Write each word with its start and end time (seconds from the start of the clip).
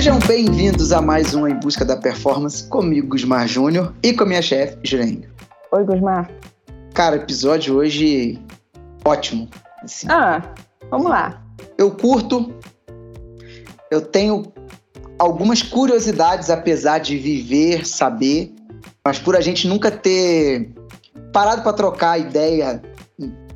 Sejam 0.00 0.18
bem-vindos 0.20 0.92
a 0.92 1.02
mais 1.02 1.34
um 1.34 1.46
Em 1.46 1.54
Busca 1.60 1.84
da 1.84 1.94
Performance 1.94 2.66
comigo, 2.66 3.08
Gusmar 3.08 3.46
Júnior, 3.46 3.92
e 4.02 4.14
com 4.14 4.24
a 4.24 4.26
minha 4.26 4.40
chefe, 4.40 4.78
Jurene. 4.82 5.28
Oi, 5.70 5.84
Gusmar. 5.84 6.30
Cara, 6.94 7.16
episódio 7.16 7.76
hoje 7.76 8.42
ótimo. 9.04 9.46
Assim. 9.84 10.06
Ah, 10.10 10.54
vamos 10.90 11.10
lá. 11.10 11.42
Eu 11.76 11.90
curto, 11.90 12.50
eu 13.90 14.00
tenho 14.00 14.50
algumas 15.18 15.62
curiosidades, 15.62 16.48
apesar 16.48 17.00
de 17.00 17.18
viver, 17.18 17.86
saber, 17.86 18.54
mas 19.04 19.18
por 19.18 19.36
a 19.36 19.42
gente 19.42 19.68
nunca 19.68 19.90
ter 19.90 20.72
parado 21.30 21.60
para 21.60 21.74
trocar 21.74 22.18
ideia 22.18 22.80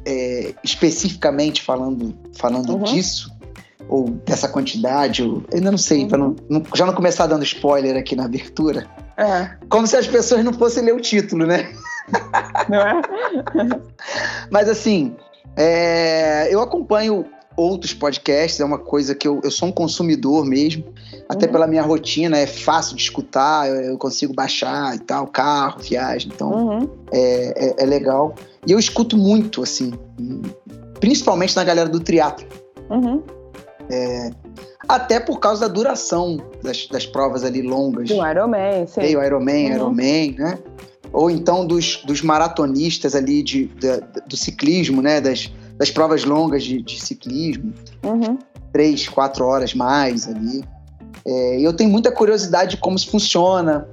é, 0.05 0.55
especificamente 0.63 1.63
falando, 1.63 2.15
falando 2.37 2.77
uhum. 2.77 2.83
disso, 2.83 3.34
ou 3.89 4.11
dessa 4.11 4.49
quantidade, 4.49 5.23
ou, 5.23 5.43
ainda 5.53 5.71
não 5.71 5.79
sei, 5.79 6.05
uhum. 6.05 6.11
não, 6.11 6.37
não, 6.49 6.63
já 6.75 6.87
não 6.87 6.95
começar 6.95 7.27
dando 7.27 7.45
spoiler 7.45 7.97
aqui 7.97 8.17
na 8.17 8.25
abertura. 8.25 8.87
É. 9.17 9.51
Como 9.69 9.87
se 9.87 9.97
as 9.97 10.07
pessoas 10.07 10.45
não 10.45 10.53
fossem 10.53 10.85
ler 10.85 10.95
o 10.95 11.01
título, 11.01 11.47
né? 11.47 11.73
Não 12.69 12.81
é? 12.81 13.01
Mas 14.51 14.69
assim, 14.69 15.15
é, 15.57 16.53
eu 16.53 16.61
acompanho 16.61 17.25
outros 17.57 17.95
podcasts, 17.95 18.61
é 18.61 18.65
uma 18.65 18.79
coisa 18.79 19.15
que 19.15 19.27
eu, 19.27 19.41
eu 19.45 19.51
sou 19.51 19.69
um 19.69 19.73
consumidor 19.73 20.45
mesmo, 20.45 20.85
até 21.29 21.47
uhum. 21.47 21.53
pela 21.53 21.67
minha 21.67 21.83
rotina, 21.83 22.37
é 22.37 22.47
fácil 22.47 22.97
de 22.97 23.03
escutar, 23.03 23.69
eu, 23.69 23.77
eu 23.77 23.99
consigo 23.99 24.35
baixar 24.35 24.97
e 24.97 24.99
tal, 24.99 25.27
carro, 25.29 25.81
viagem, 25.81 26.31
então 26.35 26.51
uhum. 26.51 26.89
é, 27.13 27.69
é, 27.69 27.75
é, 27.79 27.87
legal. 27.87 28.35
E 28.67 28.73
eu 28.73 28.79
escuto 28.79 29.17
muito, 29.17 29.63
assim, 29.63 29.93
principalmente 30.99 31.55
na 31.55 31.63
galera 31.65 31.89
do 31.89 32.01
triatlo. 32.01 32.47
Uhum. 32.91 33.23
É, 33.91 34.31
até 34.89 35.21
por 35.21 35.39
causa 35.39 35.69
da 35.69 35.73
duração 35.73 36.39
das, 36.63 36.87
das 36.87 37.07
provas 37.07 37.45
ali 37.45 37.63
longas. 37.63 38.09
Do 38.09 38.27
Ironman, 38.27 38.87
sim. 38.87 39.01
o 39.01 39.23
Ironman, 39.23 39.67
uhum. 39.67 39.75
Ironman, 39.75 40.35
né? 40.39 40.59
Ou 41.13 41.31
então 41.31 41.67
dos, 41.67 42.03
dos 42.05 42.23
maratonistas 42.23 43.15
ali 43.15 43.43
de, 43.43 43.67
de, 43.67 44.01
do 44.27 44.37
ciclismo, 44.37 45.01
né? 45.01 45.21
Das, 45.21 45.51
das 45.77 45.91
provas 45.91 46.25
longas 46.25 46.65
de, 46.65 46.83
de 46.83 47.01
ciclismo. 47.01 47.73
Uhum. 48.03 48.39
Três, 48.73 49.09
quatro 49.09 49.45
horas 49.45 49.75
mais 49.75 50.27
ali. 50.27 50.65
É, 51.27 51.61
eu 51.61 51.73
tenho 51.73 51.91
muita 51.91 52.11
curiosidade 52.11 52.73
de 52.73 52.77
como 52.79 52.97
isso 52.97 53.11
funciona. 53.11 53.89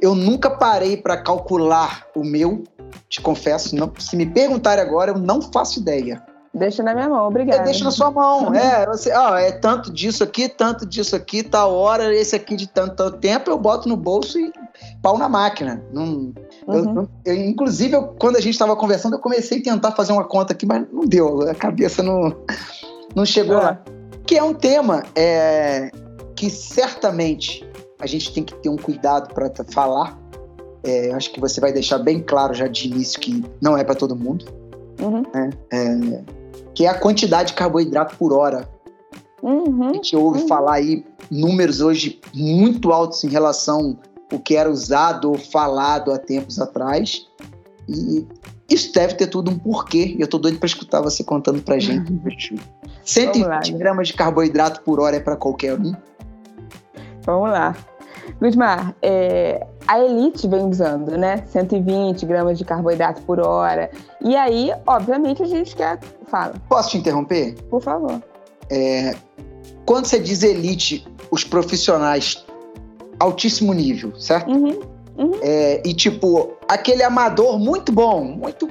Eu 0.00 0.14
nunca 0.14 0.50
parei 0.50 0.96
para 0.96 1.16
calcular 1.16 2.06
o 2.16 2.24
meu, 2.24 2.64
te 3.08 3.20
confesso. 3.20 3.76
Não, 3.76 3.92
se 3.98 4.16
me 4.16 4.26
perguntarem 4.26 4.82
agora, 4.82 5.12
eu 5.12 5.18
não 5.18 5.40
faço 5.40 5.78
ideia. 5.78 6.22
Deixa 6.54 6.82
na 6.82 6.92
minha 6.94 7.08
mão, 7.08 7.26
obrigada. 7.26 7.62
É, 7.62 7.64
deixa 7.64 7.82
na 7.82 7.90
sua 7.90 8.10
mão. 8.10 8.52
é, 8.54 8.84
você, 8.86 9.10
ó, 9.12 9.36
é 9.36 9.52
tanto 9.52 9.90
disso 9.90 10.22
aqui, 10.22 10.48
tanto 10.48 10.84
disso 10.84 11.16
aqui, 11.16 11.42
tal 11.42 11.72
hora, 11.74 12.14
esse 12.14 12.36
aqui 12.36 12.56
de 12.56 12.66
tanto, 12.66 12.94
tanto 12.96 13.18
tempo, 13.18 13.50
eu 13.50 13.58
boto 13.58 13.88
no 13.88 13.96
bolso 13.96 14.38
e 14.38 14.52
pau 15.00 15.16
na 15.16 15.30
máquina. 15.30 15.82
Não, 15.92 16.32
uhum. 16.66 17.08
eu, 17.24 17.34
eu, 17.34 17.34
inclusive, 17.34 17.94
eu, 17.94 18.08
quando 18.18 18.36
a 18.36 18.40
gente 18.40 18.52
estava 18.52 18.76
conversando, 18.76 19.14
eu 19.14 19.18
comecei 19.18 19.60
a 19.60 19.62
tentar 19.62 19.92
fazer 19.92 20.12
uma 20.12 20.24
conta 20.24 20.52
aqui, 20.52 20.66
mas 20.66 20.86
não 20.92 21.06
deu. 21.06 21.48
A 21.48 21.54
cabeça 21.54 22.02
não, 22.02 22.36
não 23.14 23.24
chegou 23.24 23.56
lá. 23.56 23.82
Que 24.26 24.36
é 24.36 24.42
um 24.42 24.52
tema 24.52 25.02
é, 25.16 25.90
que 26.36 26.50
certamente 26.50 27.66
a 27.98 28.06
gente 28.06 28.32
tem 28.32 28.44
que 28.44 28.54
ter 28.56 28.68
um 28.68 28.76
cuidado 28.76 29.32
para 29.32 29.50
falar. 29.70 30.18
É, 30.84 31.12
acho 31.12 31.32
que 31.32 31.40
você 31.40 31.60
vai 31.60 31.72
deixar 31.72 31.98
bem 31.98 32.20
claro 32.20 32.52
já 32.52 32.66
de 32.66 32.88
início 32.88 33.18
que 33.20 33.42
não 33.60 33.78
é 33.78 33.84
para 33.84 33.94
todo 33.94 34.14
mundo. 34.14 34.44
Uhum. 35.00 35.22
Né? 35.32 35.50
É, 35.72 36.41
que 36.74 36.86
é 36.86 36.88
a 36.88 36.98
quantidade 36.98 37.48
de 37.48 37.54
carboidrato 37.54 38.16
por 38.16 38.32
hora. 38.32 38.68
Uhum, 39.42 39.90
a 39.90 39.92
gente 39.94 40.14
ouve 40.14 40.42
uhum. 40.42 40.48
falar 40.48 40.74
aí 40.74 41.04
números 41.30 41.80
hoje 41.80 42.20
muito 42.32 42.92
altos 42.92 43.24
em 43.24 43.28
relação 43.28 43.98
ao 44.30 44.38
que 44.38 44.56
era 44.56 44.70
usado 44.70 45.30
ou 45.30 45.38
falado 45.38 46.12
há 46.12 46.18
tempos 46.18 46.60
atrás. 46.60 47.26
E 47.88 48.26
isso 48.70 48.92
deve 48.92 49.14
ter 49.14 49.26
tudo 49.26 49.50
um 49.50 49.58
porquê. 49.58 50.16
Eu 50.18 50.28
tô 50.28 50.38
doido 50.38 50.58
para 50.58 50.66
escutar 50.66 51.00
você 51.00 51.24
contando 51.24 51.60
pra 51.60 51.78
gente. 51.78 52.12
Uhum. 52.12 52.58
120 53.04 53.46
lá, 53.46 53.60
gramas 53.76 54.08
de 54.08 54.14
carboidrato 54.14 54.82
por 54.82 55.00
hora 55.00 55.16
é 55.16 55.20
para 55.20 55.36
qualquer 55.36 55.78
um? 55.78 55.92
Vamos 57.24 57.50
lá. 57.50 57.76
Gusmar, 58.40 58.94
é, 59.02 59.66
a 59.86 60.00
Elite 60.00 60.48
vem 60.48 60.68
usando, 60.68 61.16
né? 61.16 61.44
120 61.46 62.26
gramas 62.26 62.58
de 62.58 62.64
carboidrato 62.64 63.22
por 63.22 63.40
hora. 63.40 63.90
E 64.20 64.36
aí, 64.36 64.72
obviamente, 64.86 65.42
a 65.42 65.46
gente 65.46 65.74
quer. 65.76 65.98
Fala. 66.26 66.54
Posso 66.68 66.90
te 66.90 66.98
interromper? 66.98 67.54
Por 67.68 67.82
favor. 67.82 68.22
É, 68.70 69.14
quando 69.84 70.06
você 70.06 70.18
diz 70.18 70.42
Elite, 70.42 71.06
os 71.30 71.44
profissionais 71.44 72.44
altíssimo 73.18 73.72
nível, 73.72 74.18
certo? 74.18 74.50
Uhum, 74.50 74.80
uhum. 75.16 75.32
É, 75.42 75.82
e 75.84 75.94
tipo, 75.94 76.52
aquele 76.68 77.02
amador 77.02 77.58
muito 77.58 77.92
bom, 77.92 78.24
muito 78.24 78.68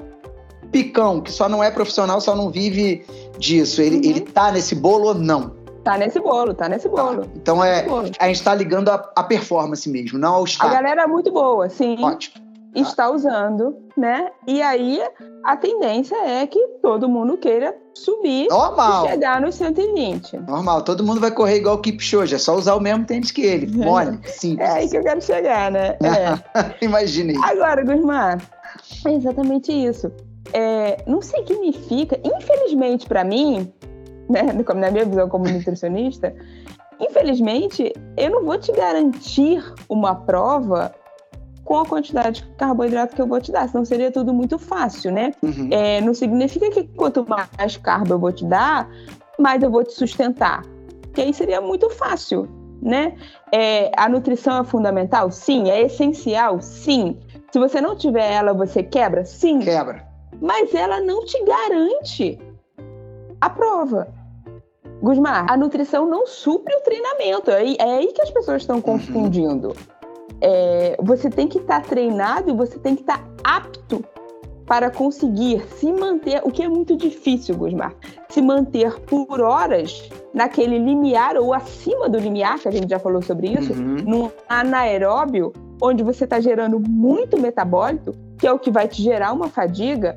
picão, 0.71 1.21
que 1.21 1.31
só 1.31 1.47
não 1.47 1.63
é 1.63 1.69
profissional, 1.69 2.19
só 2.21 2.35
não 2.35 2.49
vive 2.49 3.05
disso. 3.37 3.81
Ele, 3.81 3.97
uhum. 3.97 4.03
ele 4.03 4.21
tá 4.21 4.51
nesse 4.51 4.75
bolo 4.75 5.09
ou 5.09 5.13
não? 5.13 5.60
Tá 5.83 5.97
nesse 5.97 6.19
bolo, 6.19 6.53
tá 6.53 6.69
nesse 6.69 6.87
bolo. 6.87 7.23
Tá. 7.23 7.31
Então 7.35 7.63
é, 7.63 7.83
bolo. 7.83 8.11
a 8.19 8.27
gente 8.27 8.43
tá 8.43 8.53
ligando 8.53 8.89
a, 8.89 9.11
a, 9.15 9.23
performance 9.23 9.89
mesmo, 9.89 10.19
não 10.19 10.35
ao 10.35 10.43
estado. 10.43 10.69
A 10.69 10.73
galera 10.73 11.03
é 11.03 11.07
muito 11.07 11.31
boa, 11.31 11.69
sim. 11.69 11.97
Ótimo. 12.03 12.35
Tá. 12.35 12.51
Está 12.79 13.11
usando, 13.11 13.75
né? 13.97 14.29
E 14.47 14.61
aí 14.61 15.01
a 15.43 15.57
tendência 15.57 16.15
é 16.15 16.45
que 16.47 16.59
todo 16.81 17.09
mundo 17.09 17.35
queira 17.35 17.75
subir 17.93 18.47
Normal. 18.47 19.05
e 19.05 19.09
chegar 19.09 19.41
nos 19.41 19.55
120. 19.55 20.37
Normal, 20.37 20.81
todo 20.83 21.03
mundo 21.03 21.19
vai 21.19 21.31
correr 21.31 21.57
igual 21.57 21.75
o 21.75 21.79
Kipchoge, 21.79 22.35
é 22.35 22.37
só 22.37 22.55
usar 22.55 22.75
o 22.75 22.79
mesmo 22.79 23.03
tênis 23.05 23.31
que 23.31 23.41
ele. 23.41 23.67
Mole, 23.75 24.19
simples. 24.25 24.69
É 24.69 24.71
aí 24.73 24.89
que 24.89 24.97
eu 24.97 25.03
quero 25.03 25.21
chegar, 25.21 25.71
né? 25.71 25.97
É. 26.01 26.85
Imaginei. 26.85 27.35
Agora, 27.43 27.83
Guzmar, 27.83 28.41
é 29.05 29.13
exatamente 29.13 29.71
isso. 29.71 30.11
É, 30.53 31.03
não 31.07 31.21
significa, 31.21 32.19
infelizmente 32.23 33.05
para 33.07 33.23
mim, 33.23 33.71
né, 34.33 34.41
na 34.75 34.91
minha 34.91 35.05
visão 35.05 35.27
como 35.29 35.47
nutricionista, 35.49 36.33
infelizmente, 36.99 37.93
eu 38.17 38.29
não 38.29 38.45
vou 38.45 38.57
te 38.57 38.71
garantir 38.71 39.63
uma 39.89 40.15
prova 40.15 40.93
com 41.63 41.79
a 41.79 41.85
quantidade 41.85 42.41
de 42.41 42.47
carboidrato 42.55 43.15
que 43.15 43.21
eu 43.21 43.27
vou 43.27 43.39
te 43.39 43.51
dar, 43.51 43.69
senão 43.69 43.85
seria 43.85 44.11
tudo 44.11 44.33
muito 44.33 44.57
fácil, 44.57 45.11
né? 45.11 45.33
Uhum. 45.41 45.69
É, 45.71 46.01
não 46.01 46.13
significa 46.13 46.69
que 46.69 46.83
quanto 46.83 47.25
mais 47.27 47.77
carbo 47.77 48.13
eu 48.13 48.19
vou 48.19 48.31
te 48.31 48.45
dar, 48.45 48.89
mais 49.37 49.61
eu 49.61 49.71
vou 49.71 49.83
te 49.83 49.93
sustentar, 49.93 50.63
porque 51.01 51.21
aí 51.21 51.33
seria 51.33 51.61
muito 51.61 51.89
fácil, 51.89 52.47
né? 52.81 53.15
É, 53.51 53.91
a 53.95 54.09
nutrição 54.09 54.61
é 54.61 54.63
fundamental? 54.63 55.29
Sim. 55.29 55.69
É 55.69 55.81
essencial? 55.81 56.59
Sim. 56.61 57.17
Se 57.51 57.59
você 57.59 57.79
não 57.79 57.95
tiver 57.95 58.31
ela, 58.31 58.53
você 58.53 58.81
quebra? 58.81 59.23
Sim. 59.23 59.59
Quebra. 59.59 60.05
Mas 60.41 60.73
ela 60.73 60.99
não 61.01 61.23
te 61.25 61.37
garante 61.43 62.39
a 63.39 63.49
prova. 63.49 64.07
Gusmar, 65.01 65.45
a 65.49 65.57
nutrição 65.57 66.05
não 66.05 66.27
supre 66.27 66.73
o 66.75 66.81
treinamento. 66.81 67.49
É 67.49 67.57
aí, 67.57 67.75
é 67.79 67.95
aí 67.97 68.07
que 68.13 68.21
as 68.21 68.29
pessoas 68.29 68.61
estão 68.61 68.77
uhum. 68.77 68.81
confundindo. 68.81 69.73
É, 70.39 70.95
você 70.99 71.29
tem 71.29 71.47
que 71.47 71.57
estar 71.57 71.81
tá 71.81 71.87
treinado 71.87 72.49
e 72.49 72.53
você 72.53 72.77
tem 72.79 72.95
que 72.95 73.01
estar 73.01 73.17
tá 73.17 73.25
apto 73.43 74.03
para 74.65 74.89
conseguir 74.89 75.61
se 75.77 75.91
manter, 75.91 76.41
o 76.45 76.51
que 76.51 76.63
é 76.63 76.69
muito 76.69 76.95
difícil, 76.95 77.57
Gusmar, 77.57 77.93
se 78.29 78.41
manter 78.41 79.01
por 79.01 79.41
horas 79.41 80.09
naquele 80.33 80.79
limiar 80.79 81.35
ou 81.35 81.53
acima 81.53 82.07
do 82.07 82.17
limiar, 82.17 82.57
que 82.57 82.69
a 82.69 82.71
gente 82.71 82.89
já 82.89 82.97
falou 82.97 83.21
sobre 83.21 83.49
isso, 83.49 83.73
uhum. 83.73 83.97
num 84.05 84.31
anaeróbio, 84.47 85.51
onde 85.81 86.03
você 86.03 86.23
está 86.23 86.39
gerando 86.39 86.79
muito 86.79 87.37
metabólito, 87.37 88.15
que 88.37 88.47
é 88.47 88.51
o 88.53 88.57
que 88.57 88.71
vai 88.71 88.87
te 88.87 89.01
gerar 89.01 89.33
uma 89.33 89.49
fadiga, 89.49 90.15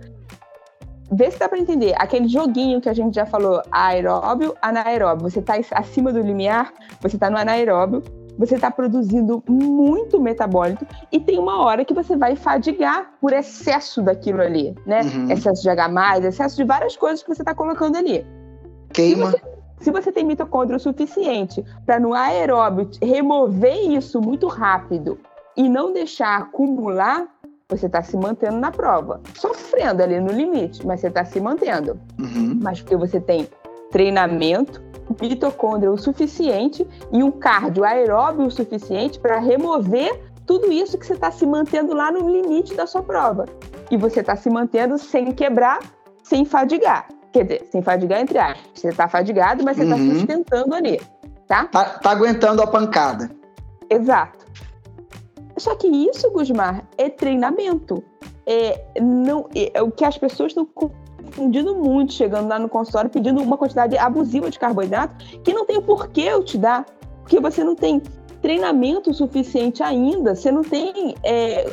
vê 1.11 1.31
se 1.31 1.39
dá 1.39 1.49
para 1.49 1.59
entender. 1.59 1.95
Aquele 1.97 2.29
joguinho 2.29 2.81
que 2.81 2.89
a 2.89 2.95
gente 2.95 3.15
já 3.15 3.27
falou, 3.27 3.63
aeróbio, 3.71 4.55
anaeróbio. 4.61 5.29
Você 5.31 5.41
está 5.41 5.55
acima 5.73 6.13
do 6.13 6.21
limiar, 6.21 6.73
você 7.01 7.17
está 7.17 7.31
no 7.31 7.37
anaeróbio, 7.37 8.03
você 8.39 8.57
está 8.57 8.71
produzindo 8.71 9.43
muito 9.49 10.21
metabólito 10.21 10.87
e 11.13 11.21
tem 11.21 11.39
uma 11.39 11.63
hora 11.63 11.85
que 11.85 11.95
você 11.95 12.17
vai 12.17 12.35
fadigar 12.35 13.13
por 13.21 13.33
excesso 13.33 14.03
daquilo 14.03 14.43
ali, 14.43 14.75
né? 14.87 15.03
Uhum. 15.03 15.31
Excesso 15.31 15.63
de 15.63 15.71
H+, 15.71 16.19
excesso 16.27 16.57
de 16.57 16.65
várias 16.65 16.97
coisas 16.97 17.23
que 17.23 17.33
você 17.33 17.43
está 17.43 17.55
colocando 17.55 17.97
ali. 17.97 18.27
Queima. 18.93 19.31
Se 19.31 19.33
você, 19.33 19.43
se 19.81 19.91
você 19.91 20.13
tem 20.13 20.25
mitocôndria 20.25 20.77
o 20.77 20.81
suficiente 20.81 21.65
para 21.87 22.01
no 22.01 22.13
aeróbio 22.15 22.91
remover 23.01 23.91
isso 23.91 24.21
muito 24.21 24.49
rápido 24.49 25.19
e 25.57 25.69
não 25.69 25.93
deixar 25.93 26.39
acumular, 26.39 27.29
você 27.71 27.87
está 27.87 28.03
se 28.03 28.17
mantendo 28.17 28.59
na 28.59 28.71
prova, 28.71 29.21
sofrendo 29.35 30.03
ali 30.03 30.21
no 30.21 30.33
limite, 30.33 30.87
mas 30.87 31.01
você 31.01 31.09
está 31.09 31.25
se 31.25 31.41
mantendo. 31.41 31.99
Uhum. 32.19 32.59
Mas 32.63 32.81
porque 32.81 32.97
você 32.97 33.21
tem 33.21 33.49
treinamento, 33.91 34.83
mitocôndria 35.21 35.91
o 35.91 35.97
suficiente 35.97 36.87
e 37.13 37.23
um 37.23 37.31
cardio 37.31 37.85
aeróbio 37.85 38.47
o 38.47 38.51
suficiente 38.51 39.19
para 39.19 39.39
remover 39.39 40.21
tudo 40.47 40.71
isso 40.71 40.99
que 40.99 41.07
você 41.07 41.15
está 41.15 41.31
se 41.31 41.47
mantendo 41.47 41.95
lá 41.95 42.13
no 42.13 42.29
limite 42.29 42.75
da 42.75 42.87
sua 42.87 43.03
prova. 43.03 43.47
E 43.91 43.97
você 43.97 44.21
está 44.21 44.37
se 44.37 44.51
mantendo 44.51 44.99
sem 44.99 45.33
quebrar, 45.33 45.81
sem 46.23 46.45
fadigar. 46.45 47.09
Quer 47.33 47.45
dizer, 47.45 47.69
sem 47.71 47.83
fadigar 47.83 48.21
entre 48.21 48.39
aspas. 48.39 48.71
Você 48.75 48.89
está 48.89 49.09
fadigado, 49.09 49.65
mas 49.65 49.77
você 49.77 49.85
está 49.85 49.97
uhum. 49.97 50.15
sustentando 50.15 50.75
ali. 50.75 51.01
Tá? 51.49 51.65
tá? 51.65 51.85
Tá 51.85 52.11
aguentando 52.11 52.63
a 52.63 52.67
pancada. 52.67 53.31
Exato. 53.89 54.45
Só 55.57 55.75
que 55.75 55.87
isso, 55.87 56.31
Gusmar, 56.31 56.87
é 56.99 57.09
treinamento. 57.09 58.03
É, 58.47 58.85
não, 59.01 59.49
é, 59.55 59.71
é 59.75 59.83
o 59.83 59.91
que 59.91 60.05
as 60.05 60.19
pessoas 60.19 60.51
estão 60.51 60.67
confundindo 60.67 61.75
muito, 61.75 62.13
chegando 62.13 62.49
lá 62.49 62.59
no 62.59 62.69
consultório 62.69 63.11
pedindo 63.11 63.43
uma 63.43 63.57
quantidade 63.57 63.97
abusiva 63.97 64.51
de 64.51 64.59
carboidrato 64.59 65.25
que 65.43 65.53
não 65.53 65.65
tem 65.65 65.79
o 65.79 65.83
porquê 65.83 66.23
eu 66.23 66.45
te 66.45 66.59
dar, 66.59 66.85
porque 67.23 67.41
você 67.41 67.65
não 67.65 67.75
tem 67.75 68.03
treinamento 68.43 69.13
suficiente 69.15 69.83
ainda, 69.83 70.35
você 70.35 70.51
não 70.51 70.63
tem. 70.63 71.15
É, 71.23 71.71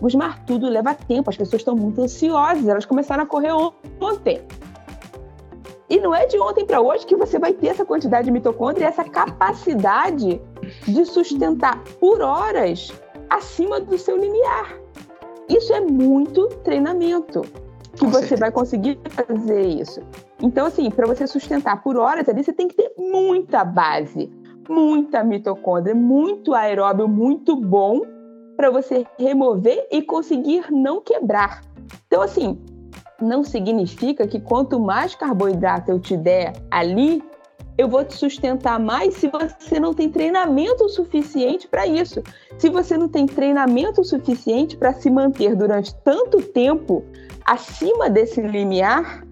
Gusmar, 0.00 0.44
tudo 0.44 0.68
leva 0.68 0.94
tempo, 0.94 1.30
as 1.30 1.36
pessoas 1.36 1.60
estão 1.60 1.76
muito 1.76 2.00
ansiosas, 2.02 2.66
elas 2.66 2.84
começaram 2.84 3.22
a 3.22 3.26
correr 3.26 3.52
ontem. 4.00 4.40
E 5.88 6.00
não 6.00 6.14
é 6.14 6.26
de 6.26 6.38
ontem 6.40 6.64
para 6.64 6.80
hoje 6.80 7.06
que 7.06 7.14
você 7.14 7.38
vai 7.38 7.52
ter 7.52 7.68
essa 7.68 7.84
quantidade 7.84 8.24
de 8.24 8.30
mitocôndria 8.30 8.86
essa 8.86 9.04
capacidade 9.04 10.40
de 10.88 11.04
sustentar 11.04 11.84
por 12.00 12.20
horas 12.20 12.92
acima 13.36 13.80
do 13.80 13.96
seu 13.98 14.16
limiar. 14.16 14.76
Isso 15.48 15.72
é 15.72 15.80
muito 15.80 16.48
treinamento 16.64 17.42
que 17.92 18.00
Com 18.00 18.06
você 18.06 18.20
certeza. 18.20 18.40
vai 18.40 18.52
conseguir 18.52 18.98
fazer 19.10 19.62
isso. 19.62 20.00
Então, 20.40 20.66
assim, 20.66 20.90
para 20.90 21.06
você 21.06 21.26
sustentar 21.26 21.82
por 21.82 21.96
horas 21.96 22.28
ali, 22.28 22.42
você 22.42 22.52
tem 22.52 22.68
que 22.68 22.74
ter 22.74 22.92
muita 22.98 23.64
base, 23.64 24.30
muita 24.68 25.22
mitocôndria, 25.22 25.94
muito 25.94 26.54
aeróbio, 26.54 27.06
muito 27.08 27.54
bom 27.54 28.00
para 28.56 28.70
você 28.70 29.06
remover 29.18 29.86
e 29.90 30.02
conseguir 30.02 30.70
não 30.70 31.00
quebrar. 31.00 31.62
Então, 32.06 32.22
assim, 32.22 32.58
não 33.20 33.44
significa 33.44 34.26
que 34.26 34.40
quanto 34.40 34.80
mais 34.80 35.14
carboidrato 35.14 35.90
eu 35.90 35.98
te 35.98 36.16
der 36.16 36.52
ali, 36.70 37.22
eu 37.76 37.88
vou 37.88 38.04
te 38.04 38.14
sustentar 38.14 38.78
mais 38.78 39.14
se 39.14 39.28
você 39.28 39.80
não 39.80 39.94
tem 39.94 40.08
treinamento 40.08 40.88
suficiente 40.88 41.66
para 41.66 41.86
isso. 41.86 42.22
Se 42.58 42.68
você 42.68 42.96
não 42.96 43.08
tem 43.08 43.26
treinamento 43.26 44.04
suficiente 44.04 44.76
para 44.76 44.92
se 44.92 45.10
manter 45.10 45.56
durante 45.56 45.94
tanto 46.04 46.42
tempo 46.42 47.04
acima 47.44 48.10
desse 48.10 48.40
limiar 48.40 49.24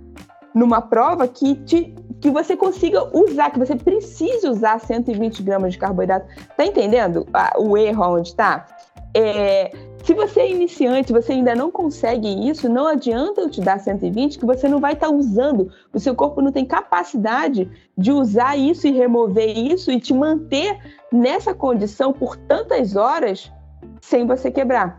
numa 0.54 0.80
prova 0.80 1.28
que 1.28 1.54
te 1.54 1.94
que 2.20 2.30
você 2.30 2.54
consiga 2.54 3.08
usar, 3.16 3.50
que 3.50 3.58
você 3.58 3.74
precise 3.74 4.46
usar 4.46 4.78
120 4.78 5.42
gramas 5.42 5.72
de 5.72 5.78
carboidrato. 5.78 6.26
Tá 6.54 6.66
entendendo 6.66 7.26
o 7.56 7.78
erro 7.78 8.16
onde 8.16 8.28
está? 8.28 8.66
É, 9.14 9.70
se 10.04 10.14
você 10.14 10.40
é 10.40 10.50
iniciante, 10.50 11.12
você 11.12 11.32
ainda 11.32 11.54
não 11.54 11.70
consegue 11.70 12.48
isso, 12.48 12.68
não 12.68 12.86
adianta 12.86 13.40
eu 13.40 13.50
te 13.50 13.60
dar 13.60 13.78
120 13.78 14.38
que 14.38 14.46
você 14.46 14.68
não 14.68 14.80
vai 14.80 14.94
estar 14.94 15.08
tá 15.08 15.12
usando. 15.12 15.70
O 15.92 16.00
seu 16.00 16.14
corpo 16.14 16.40
não 16.40 16.52
tem 16.52 16.64
capacidade 16.64 17.70
de 17.96 18.10
usar 18.10 18.56
isso 18.56 18.86
e 18.86 18.92
remover 18.92 19.56
isso 19.56 19.90
e 19.90 20.00
te 20.00 20.14
manter 20.14 20.78
nessa 21.12 21.54
condição 21.54 22.12
por 22.12 22.36
tantas 22.36 22.96
horas 22.96 23.52
sem 24.00 24.26
você 24.26 24.50
quebrar. 24.50 24.96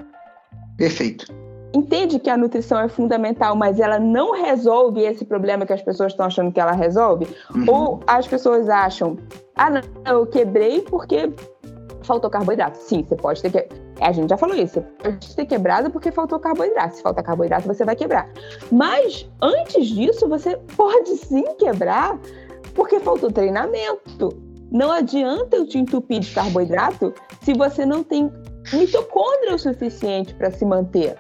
Perfeito. 0.77 1.25
Entende 1.73 2.19
que 2.19 2.29
a 2.29 2.35
nutrição 2.35 2.79
é 2.79 2.89
fundamental, 2.89 3.55
mas 3.55 3.79
ela 3.79 3.97
não 3.97 4.33
resolve 4.33 5.01
esse 5.01 5.23
problema 5.23 5.65
que 5.65 5.71
as 5.71 5.81
pessoas 5.81 6.11
estão 6.11 6.25
achando 6.25 6.51
que 6.51 6.59
ela 6.59 6.73
resolve? 6.73 7.27
Uhum. 7.55 7.65
Ou 7.67 7.99
as 8.05 8.27
pessoas 8.27 8.67
acham, 8.67 9.17
ah, 9.55 9.69
não, 9.69 9.81
eu 10.05 10.27
quebrei 10.27 10.81
porque 10.81 11.31
faltou 12.11 12.29
carboidrato. 12.29 12.77
Sim, 12.77 13.05
você 13.07 13.15
pode 13.15 13.41
ter 13.41 13.49
que. 13.49 13.67
A 14.01 14.11
gente 14.11 14.29
já 14.29 14.37
falou 14.37 14.55
isso. 14.55 14.73
Você 14.73 14.81
pode 14.81 15.35
ter 15.35 15.45
quebrado 15.45 15.89
porque 15.89 16.11
faltou 16.11 16.37
carboidrato. 16.39 16.97
Se 16.97 17.01
falta 17.01 17.23
carboidrato, 17.23 17.65
você 17.65 17.85
vai 17.85 17.95
quebrar. 17.95 18.29
Mas 18.69 19.29
antes 19.41 19.87
disso, 19.87 20.27
você 20.27 20.57
pode 20.75 21.15
sim 21.15 21.45
quebrar 21.57 22.19
porque 22.75 22.99
faltou 22.99 23.31
treinamento. 23.31 24.29
Não 24.69 24.91
adianta 24.91 25.55
eu 25.55 25.65
te 25.65 25.77
entupir 25.77 26.19
de 26.19 26.33
carboidrato 26.33 27.13
se 27.43 27.53
você 27.53 27.85
não 27.85 28.03
tem 28.03 28.29
mitocôndria 28.73 29.55
o 29.55 29.59
suficiente 29.59 30.33
para 30.33 30.51
se 30.51 30.65
manter. 30.65 31.15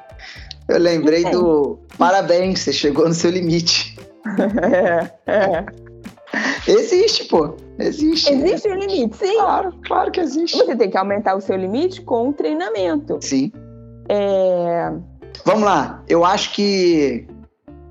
Eu 0.67 0.77
lembrei 0.77 1.23
do 1.31 1.79
parabéns, 1.97 2.59
você 2.59 2.73
chegou 2.73 3.07
no 3.07 3.13
seu 3.13 3.31
limite. 3.31 3.97
é, 5.25 5.31
é. 5.31 5.65
Existe, 6.67 7.25
pô. 7.25 7.55
Existe. 7.79 8.31
Existe 8.31 8.69
um 8.69 8.75
limite, 8.75 9.17
sim. 9.17 9.33
Claro, 9.35 9.73
claro 9.85 10.11
que 10.11 10.19
existe. 10.19 10.57
Você 10.57 10.75
tem 10.75 10.89
que 10.89 10.97
aumentar 10.97 11.35
o 11.35 11.41
seu 11.41 11.55
limite 11.55 12.01
com 12.01 12.29
o 12.29 12.33
treinamento. 12.33 13.17
Sim. 13.21 13.51
É... 14.07 14.91
Vamos 15.45 15.63
lá. 15.63 16.03
Eu 16.07 16.23
acho 16.23 16.53
que 16.53 17.25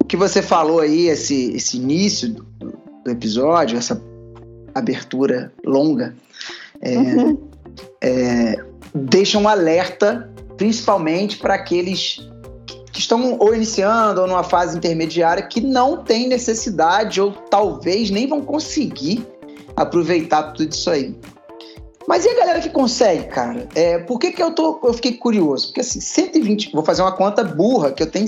o 0.02 0.04
que 0.04 0.16
você 0.16 0.42
falou 0.42 0.80
aí, 0.80 1.08
esse, 1.08 1.52
esse 1.54 1.76
início 1.76 2.28
do, 2.30 2.46
do 3.04 3.10
episódio, 3.10 3.76
essa 3.76 4.00
abertura 4.74 5.52
longa, 5.64 6.14
é, 6.80 6.96
uhum. 6.96 7.38
é, 8.00 8.64
deixa 8.94 9.38
um 9.38 9.48
alerta, 9.48 10.30
principalmente 10.56 11.38
para 11.38 11.54
aqueles 11.54 12.20
que 12.92 13.00
estão 13.00 13.36
ou 13.38 13.54
iniciando 13.54 14.20
ou 14.20 14.26
numa 14.26 14.42
fase 14.42 14.76
intermediária 14.76 15.42
que 15.42 15.60
não 15.60 15.98
tem 15.98 16.28
necessidade 16.28 17.20
ou 17.20 17.32
talvez 17.32 18.10
nem 18.10 18.26
vão 18.26 18.40
conseguir 18.42 19.26
aproveitar 19.76 20.52
tudo 20.52 20.72
isso 20.72 20.90
aí. 20.90 21.16
Mas 22.08 22.24
e 22.24 22.28
a 22.28 22.34
galera 22.34 22.60
que 22.60 22.70
consegue, 22.70 23.28
cara? 23.28 23.68
É, 23.74 23.98
por 23.98 24.18
que, 24.18 24.32
que 24.32 24.42
eu, 24.42 24.52
tô, 24.52 24.80
eu 24.82 24.92
fiquei 24.92 25.12
curioso? 25.12 25.68
Porque 25.68 25.80
assim, 25.80 26.00
120, 26.00 26.72
vou 26.72 26.84
fazer 26.84 27.02
uma 27.02 27.12
conta 27.12 27.44
burra 27.44 27.92
que 27.92 28.02
eu 28.02 28.10
tenho 28.10 28.26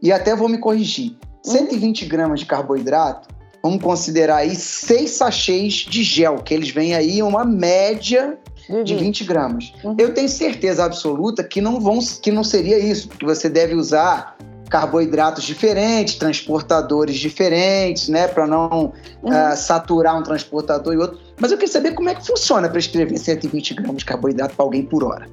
e 0.00 0.10
até 0.10 0.34
vou 0.34 0.48
me 0.48 0.58
corrigir. 0.58 1.14
120 1.42 2.02
uhum. 2.02 2.08
gramas 2.08 2.40
de 2.40 2.46
carboidrato, 2.46 3.28
vamos 3.68 3.82
considerar 3.82 4.38
aí 4.38 4.54
seis 4.54 5.10
sachês 5.10 5.74
de 5.74 6.02
gel, 6.02 6.36
que 6.36 6.54
eles 6.54 6.70
vêm 6.70 6.94
aí 6.94 7.22
uma 7.22 7.44
média 7.44 8.38
de 8.84 8.94
20 8.94 9.24
gramas. 9.24 9.72
Uhum. 9.82 9.96
Eu 9.98 10.12
tenho 10.12 10.28
certeza 10.28 10.84
absoluta 10.84 11.42
que 11.42 11.60
não 11.60 11.80
vão, 11.80 11.98
que 12.22 12.30
não 12.30 12.44
seria 12.44 12.78
isso, 12.78 13.08
porque 13.08 13.24
você 13.24 13.48
deve 13.48 13.74
usar 13.74 14.36
carboidratos 14.68 15.44
diferentes, 15.44 16.16
transportadores 16.16 17.16
diferentes, 17.16 18.08
né, 18.08 18.28
para 18.28 18.46
não 18.46 18.92
uhum. 19.22 19.30
uh, 19.30 19.56
saturar 19.56 20.18
um 20.18 20.22
transportador 20.22 20.92
e 20.92 20.98
outro. 20.98 21.18
Mas 21.40 21.50
eu 21.50 21.56
queria 21.56 21.72
saber 21.72 21.94
como 21.94 22.10
é 22.10 22.14
que 22.14 22.26
funciona 22.26 22.68
para 22.68 22.78
escrever 22.78 23.16
120 23.16 23.74
gramas 23.74 23.98
de 23.98 24.04
carboidrato 24.04 24.54
para 24.54 24.64
alguém 24.64 24.84
por 24.84 25.02
hora. 25.04 25.26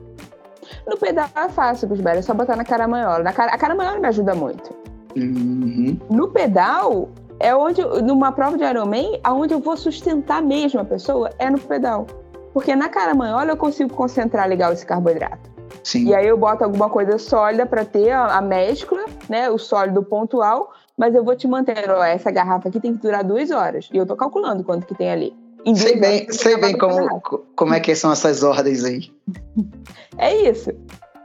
No 0.88 0.98
pedal 0.98 1.30
é 1.36 1.50
fácil, 1.50 1.90
Gusberto, 1.90 2.20
é 2.20 2.22
só 2.22 2.34
botar 2.34 2.56
na 2.56 2.64
caramanhola. 2.64 3.24
Na 3.24 3.34
cara, 3.34 3.52
a 3.52 3.58
caramanhola 3.58 4.00
me 4.00 4.08
ajuda 4.08 4.34
muito. 4.34 4.74
Uhum. 5.16 5.98
No 6.10 6.30
pedal, 6.30 7.10
é 7.40 7.56
onde, 7.56 7.82
numa 8.02 8.32
prova 8.32 8.58
de 8.58 8.64
Ironman, 8.64 9.20
aonde 9.24 9.54
eu 9.54 9.60
vou 9.60 9.76
sustentar 9.76 10.42
mesmo 10.42 10.80
a 10.80 10.86
pessoa, 10.86 11.30
é 11.38 11.50
no 11.50 11.60
pedal. 11.60 12.08
Porque 12.54 12.76
na 12.76 12.88
caramanhola 12.88 13.52
eu 13.52 13.58
consigo 13.58 13.94
concentrar 13.94 14.48
legal 14.48 14.72
esse 14.72 14.86
carboidrato. 14.86 15.50
Sim. 15.84 16.08
E 16.08 16.16
aí 16.16 16.28
eu 16.28 16.38
boto 16.38 16.64
alguma 16.64 16.90
coisa 16.90 17.18
sólida 17.18 17.66
para 17.66 17.84
ter 17.84 18.12
a, 18.12 18.38
a, 18.38 18.42
mescla, 18.42 19.06
né? 19.30 19.50
O 19.50 19.58
sólido 19.58 20.02
pontual, 20.02 20.72
mas 20.98 21.14
eu 21.14 21.24
vou 21.24 21.36
te 21.36 21.48
manter, 21.48 21.90
ó, 21.90 22.04
essa 22.04 22.32
garrafa 22.32 22.70
aqui 22.70 22.80
tem 22.80 22.94
que 22.94 23.02
durar 23.02 23.24
duas 23.24 23.52
horas. 23.52 23.90
E 23.92 23.98
eu 23.98 24.06
tô 24.06 24.16
calculando 24.16 24.64
quanto 24.64 24.88
que 24.88 24.96
tem 24.96 25.12
ali. 25.12 25.36
Sei 25.76 26.00
bem, 26.00 26.32
sei 26.32 26.58
bem 26.58 26.78
como, 26.78 27.22
como 27.56 27.74
é 27.74 27.80
que 27.80 27.96
são 27.96 28.12
essas 28.12 28.44
ordens 28.44 28.84
aí. 28.84 29.12
É 30.18 30.34
isso. 30.50 30.72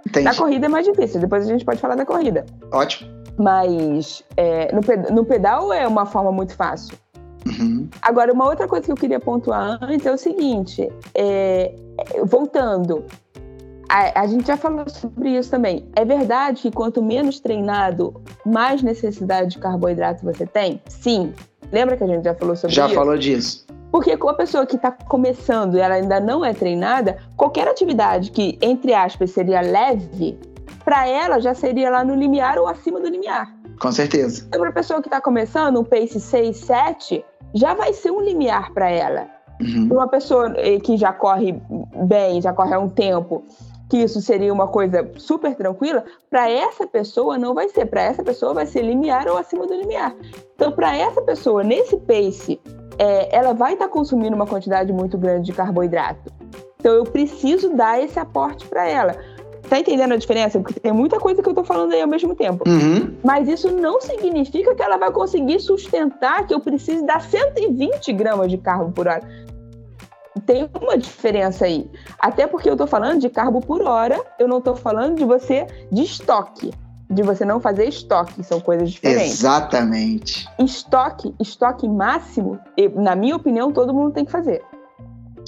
Entendi. 0.04 0.24
Na 0.24 0.34
corrida 0.34 0.66
é 0.66 0.68
mais 0.68 0.84
difícil, 0.84 1.20
depois 1.20 1.44
a 1.44 1.48
gente 1.48 1.64
pode 1.64 1.80
falar 1.80 1.94
da 1.94 2.04
corrida. 2.04 2.44
Ótimo. 2.72 3.08
Mas 3.38 4.22
é, 4.36 4.72
no, 4.72 4.80
no 5.14 5.24
pedal 5.24 5.72
é 5.72 5.86
uma 5.86 6.06
forma 6.06 6.32
muito 6.32 6.54
fácil. 6.54 6.96
Uhum. 7.46 7.88
Agora, 8.02 8.32
uma 8.32 8.46
outra 8.46 8.68
coisa 8.68 8.84
que 8.84 8.92
eu 8.92 8.96
queria 8.96 9.20
pontuar 9.20 9.78
antes 9.82 10.04
é 10.06 10.12
o 10.12 10.18
seguinte: 10.18 10.90
é, 11.14 11.74
voltando, 12.24 13.04
a, 13.88 14.20
a, 14.20 14.26
gente 14.26 14.46
já 14.46 14.56
falou 14.56 14.88
sobre 14.88 15.30
isso 15.30 15.50
também. 15.50 15.84
É 15.96 16.04
verdade 16.04 16.62
que 16.62 16.70
quanto 16.70 17.02
menos 17.02 17.40
treinado, 17.40 18.14
mais 18.44 18.82
necessidade 18.82 19.50
de 19.50 19.58
carboidrato 19.58 20.24
você 20.24 20.46
tem? 20.46 20.80
Sim. 20.88 21.32
Lembra 21.72 21.96
que 21.96 22.04
a 22.04 22.06
gente 22.06 22.24
já 22.24 22.34
falou 22.34 22.56
sobre 22.56 22.74
já 22.74 22.86
isso? 22.86 22.94
Já 22.94 23.00
falou 23.00 23.16
disso. 23.16 23.66
Porque 23.90 24.16
com 24.16 24.28
a 24.28 24.34
pessoa 24.34 24.64
que 24.64 24.76
está 24.76 24.92
começando 24.92 25.76
e 25.76 25.80
ela 25.80 25.94
ainda 25.94 26.20
não 26.20 26.44
é 26.44 26.54
treinada, 26.54 27.18
qualquer 27.36 27.66
atividade 27.66 28.30
que, 28.30 28.56
entre 28.62 28.94
aspas, 28.94 29.32
seria 29.32 29.60
leve, 29.60 30.38
para 30.90 31.06
ela 31.06 31.38
já 31.38 31.54
seria 31.54 31.88
lá 31.88 32.04
no 32.04 32.16
limiar 32.16 32.58
ou 32.58 32.66
acima 32.66 32.98
do 32.98 33.08
limiar. 33.08 33.48
Com 33.80 33.92
certeza. 33.92 34.44
Então, 34.48 34.58
para 34.58 34.70
a 34.70 34.72
pessoa 34.72 35.00
que 35.00 35.06
está 35.06 35.20
começando, 35.20 35.78
um 35.78 35.84
pace 35.84 36.18
6, 36.18 36.56
7, 36.56 37.24
já 37.54 37.74
vai 37.74 37.92
ser 37.92 38.10
um 38.10 38.20
limiar 38.20 38.72
para 38.72 38.90
ela. 38.90 39.28
Uhum. 39.60 39.88
Uma 39.92 40.08
pessoa 40.08 40.52
eh, 40.56 40.80
que 40.80 40.96
já 40.96 41.12
corre 41.12 41.62
bem, 42.08 42.42
já 42.42 42.52
corre 42.52 42.74
há 42.74 42.80
um 42.80 42.88
tempo, 42.88 43.44
que 43.88 43.98
isso 43.98 44.20
seria 44.20 44.52
uma 44.52 44.66
coisa 44.66 45.08
super 45.16 45.54
tranquila, 45.54 46.02
para 46.28 46.50
essa 46.50 46.84
pessoa 46.88 47.38
não 47.38 47.54
vai 47.54 47.68
ser. 47.68 47.86
Para 47.86 48.02
essa 48.02 48.24
pessoa 48.24 48.52
vai 48.52 48.66
ser 48.66 48.82
limiar 48.82 49.28
ou 49.28 49.38
acima 49.38 49.68
do 49.68 49.74
limiar. 49.74 50.12
Então, 50.56 50.72
para 50.72 50.96
essa 50.96 51.22
pessoa, 51.22 51.62
nesse 51.62 51.96
pace, 51.98 52.60
é, 52.98 53.36
ela 53.36 53.54
vai 53.54 53.74
estar 53.74 53.86
tá 53.86 53.92
consumindo 53.92 54.34
uma 54.34 54.46
quantidade 54.46 54.92
muito 54.92 55.16
grande 55.16 55.46
de 55.46 55.52
carboidrato. 55.52 56.32
Então, 56.80 56.94
eu 56.94 57.04
preciso 57.04 57.76
dar 57.76 58.02
esse 58.02 58.18
aporte 58.18 58.66
para 58.66 58.88
ela. 58.88 59.14
Tá 59.70 59.78
entendendo 59.78 60.12
a 60.12 60.16
diferença? 60.16 60.58
Porque 60.58 60.80
tem 60.80 60.92
muita 60.92 61.20
coisa 61.20 61.40
que 61.40 61.48
eu 61.48 61.54
tô 61.54 61.62
falando 61.62 61.92
aí 61.92 62.02
ao 62.02 62.08
mesmo 62.08 62.34
tempo. 62.34 62.68
Uhum. 62.68 63.14
Mas 63.22 63.48
isso 63.48 63.70
não 63.70 64.00
significa 64.00 64.74
que 64.74 64.82
ela 64.82 64.96
vai 64.96 65.12
conseguir 65.12 65.60
sustentar 65.60 66.44
que 66.44 66.52
eu 66.52 66.58
preciso 66.58 67.06
dar 67.06 67.20
120 67.20 68.12
gramas 68.12 68.50
de 68.50 68.58
carbo 68.58 68.90
por 68.90 69.06
hora. 69.06 69.22
tem 70.44 70.68
uma 70.80 70.98
diferença 70.98 71.66
aí. 71.66 71.88
Até 72.18 72.48
porque 72.48 72.68
eu 72.68 72.76
tô 72.76 72.84
falando 72.84 73.20
de 73.20 73.28
carbo 73.28 73.60
por 73.60 73.82
hora, 73.82 74.20
eu 74.40 74.48
não 74.48 74.60
tô 74.60 74.74
falando 74.74 75.16
de 75.16 75.24
você 75.24 75.68
de 75.92 76.02
estoque. 76.02 76.72
De 77.08 77.22
você 77.22 77.44
não 77.44 77.60
fazer 77.60 77.88
estoque, 77.88 78.42
são 78.42 78.60
coisas 78.60 78.90
diferentes. 78.90 79.38
Exatamente. 79.38 80.48
Estoque, 80.58 81.32
estoque 81.40 81.88
máximo, 81.88 82.58
na 82.96 83.14
minha 83.14 83.36
opinião, 83.36 83.70
todo 83.70 83.94
mundo 83.94 84.12
tem 84.12 84.24
que 84.24 84.32
fazer. 84.32 84.62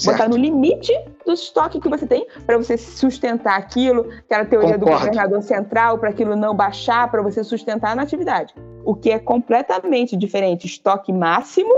Certo. 0.03 0.17
Botar 0.17 0.29
no 0.29 0.35
limite 0.35 0.93
do 1.25 1.31
estoque 1.31 1.79
que 1.79 1.87
você 1.87 2.05
tem 2.05 2.27
para 2.45 2.57
você 2.57 2.77
sustentar 2.77 3.57
aquilo, 3.57 4.09
aquela 4.19 4.43
teoria 4.43 4.77
Concordo. 4.77 4.85
do 4.85 4.91
governador 4.91 5.41
central, 5.41 5.97
para 5.97 6.09
aquilo 6.09 6.35
não 6.35 6.53
baixar, 6.53 7.09
para 7.09 7.21
você 7.21 7.41
sustentar 7.43 7.95
na 7.95 8.03
atividade. 8.03 8.53
O 8.83 8.93
que 8.93 9.11
é 9.11 9.19
completamente 9.19 10.17
diferente, 10.17 10.67
estoque 10.67 11.13
máximo 11.13 11.73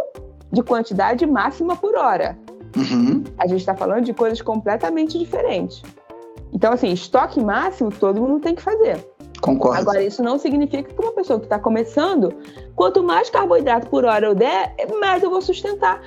de 0.51 0.63
quantidade 0.63 1.25
máxima 1.27 1.75
por 1.75 1.95
hora. 1.95 2.35
Uhum. 2.75 3.23
A 3.37 3.45
gente 3.45 3.59
está 3.59 3.75
falando 3.75 4.03
de 4.03 4.13
coisas 4.13 4.41
completamente 4.41 5.19
diferentes. 5.19 5.83
Então, 6.51 6.73
assim, 6.73 6.91
estoque 6.91 7.43
máximo 7.43 7.91
todo 7.91 8.21
mundo 8.21 8.39
tem 8.39 8.55
que 8.55 8.61
fazer. 8.61 9.05
Concordo. 9.41 9.79
Agora, 9.79 10.01
isso 10.01 10.23
não 10.23 10.39
significa 10.39 10.83
que 10.91 11.01
uma 11.01 11.11
pessoa 11.11 11.39
que 11.39 11.45
está 11.45 11.59
começando, 11.59 12.33
quanto 12.75 13.03
mais 13.03 13.29
carboidrato 13.29 13.87
por 13.87 14.05
hora 14.05 14.25
eu 14.25 14.33
der, 14.33 14.73
mais 14.99 15.21
eu 15.21 15.29
vou 15.29 15.41
sustentar. 15.41 16.01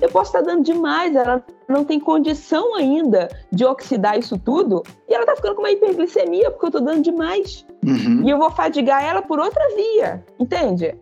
Eu 0.00 0.08
posso 0.08 0.30
estar 0.30 0.40
tá 0.40 0.52
dando 0.52 0.64
demais, 0.64 1.14
ela 1.14 1.42
não 1.68 1.84
tem 1.84 1.98
condição 1.98 2.74
ainda 2.74 3.28
de 3.50 3.64
oxidar 3.64 4.18
isso 4.18 4.38
tudo, 4.38 4.82
e 5.08 5.14
ela 5.14 5.22
está 5.22 5.36
ficando 5.36 5.54
com 5.54 5.62
uma 5.62 5.70
hiperglicemia 5.70 6.50
porque 6.50 6.66
eu 6.66 6.68
estou 6.68 6.80
dando 6.82 7.02
demais. 7.02 7.64
Uhum. 7.84 8.22
E 8.24 8.30
eu 8.30 8.38
vou 8.38 8.50
fadigar 8.50 9.02
ela 9.04 9.22
por 9.22 9.38
outra 9.38 9.62
via, 9.74 10.24
entende? 10.38 10.94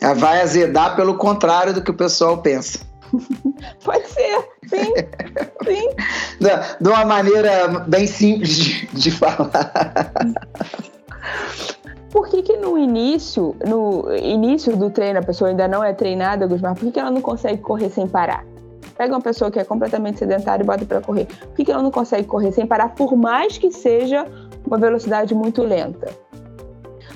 Ela 0.00 0.14
vai 0.14 0.40
azedar 0.40 0.94
pelo 0.96 1.16
contrário 1.16 1.72
do 1.72 1.82
que 1.82 1.90
o 1.90 1.94
pessoal 1.94 2.38
pensa. 2.38 2.80
Pode 3.84 4.06
ser, 4.08 4.48
sim. 4.66 4.92
sim. 5.64 5.88
De 6.80 6.88
uma 6.88 7.04
maneira 7.04 7.68
bem 7.86 8.06
simples 8.06 8.56
de, 8.56 8.86
de 8.88 9.10
falar. 9.10 10.12
Por 12.16 12.28
que, 12.28 12.40
que 12.40 12.56
no 12.56 12.78
início, 12.78 13.54
no 13.62 14.10
início 14.16 14.74
do 14.74 14.88
treino, 14.88 15.18
a 15.18 15.22
pessoa 15.22 15.50
ainda 15.50 15.68
não 15.68 15.84
é 15.84 15.92
treinada, 15.92 16.46
Gusmar? 16.46 16.72
Por 16.72 16.84
que, 16.84 16.92
que 16.92 16.98
ela 16.98 17.10
não 17.10 17.20
consegue 17.20 17.60
correr 17.60 17.90
sem 17.90 18.08
parar? 18.08 18.42
Pega 18.96 19.12
uma 19.12 19.20
pessoa 19.20 19.50
que 19.50 19.58
é 19.58 19.64
completamente 19.64 20.20
sedentária 20.20 20.62
e 20.62 20.66
bota 20.66 20.86
para 20.86 21.02
correr. 21.02 21.26
Por 21.26 21.54
que, 21.54 21.66
que 21.66 21.70
ela 21.70 21.82
não 21.82 21.90
consegue 21.90 22.26
correr 22.26 22.52
sem 22.52 22.66
parar, 22.66 22.94
por 22.94 23.14
mais 23.14 23.58
que 23.58 23.70
seja 23.70 24.26
uma 24.66 24.78
velocidade 24.78 25.34
muito 25.34 25.62
lenta? 25.62 26.08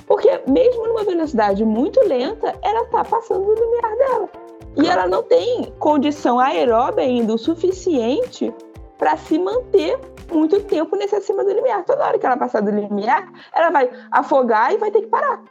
Porque 0.07 0.29
mesmo 0.47 0.89
numa 0.89 1.03
velocidade 1.03 1.65
muito 1.65 1.99
lenta, 2.07 2.55
ela 2.61 2.83
está 2.83 3.03
passando 3.03 3.43
o 3.43 3.55
limiar 3.55 3.97
dela. 3.97 4.29
E 4.77 4.87
ela 4.87 5.09
não 5.09 5.23
tem 5.23 5.73
condição 5.79 6.39
aeróbica 6.39 7.01
ainda 7.01 7.33
o 7.33 7.39
suficiente 7.39 8.53
para 8.99 9.17
se 9.17 9.39
manter 9.39 9.99
muito 10.35 10.61
tempo 10.61 10.97
nesse 10.97 11.15
acima 11.15 11.45
do 11.45 11.53
limiar. 11.53 11.85
Toda 11.85 12.05
hora 12.05 12.19
que 12.19 12.27
ela 12.27 12.37
passar 12.37 12.61
do 12.61 12.71
limiar, 12.71 13.31
ela 13.55 13.71
vai 13.71 13.91
afogar 14.11 14.73
e 14.73 14.79
vai 14.79 14.91
ter 14.91 15.03
que 15.03 15.09
parar. 15.09 15.43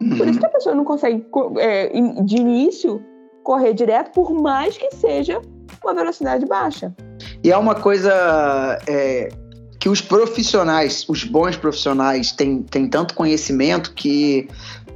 Uhum. 0.00 0.16
Por 0.16 0.28
isso 0.28 0.38
que 0.38 0.46
a 0.46 0.50
pessoa 0.50 0.74
não 0.74 0.84
consegue, 0.84 1.24
é, 1.58 1.88
de 2.22 2.36
início, 2.36 3.02
correr 3.42 3.72
direto, 3.72 4.12
por 4.12 4.32
mais 4.32 4.76
que 4.76 4.90
seja 4.94 5.40
uma 5.82 5.94
velocidade 5.94 6.46
baixa. 6.46 6.94
E 7.42 7.50
é 7.50 7.56
uma 7.56 7.74
coisa 7.74 8.78
é, 8.86 9.28
que 9.78 9.88
os 9.88 10.00
profissionais, 10.00 11.04
os 11.08 11.24
bons 11.24 11.56
profissionais, 11.56 12.32
têm, 12.32 12.62
têm 12.62 12.88
tanto 12.88 13.14
conhecimento 13.14 13.92
que 13.94 14.48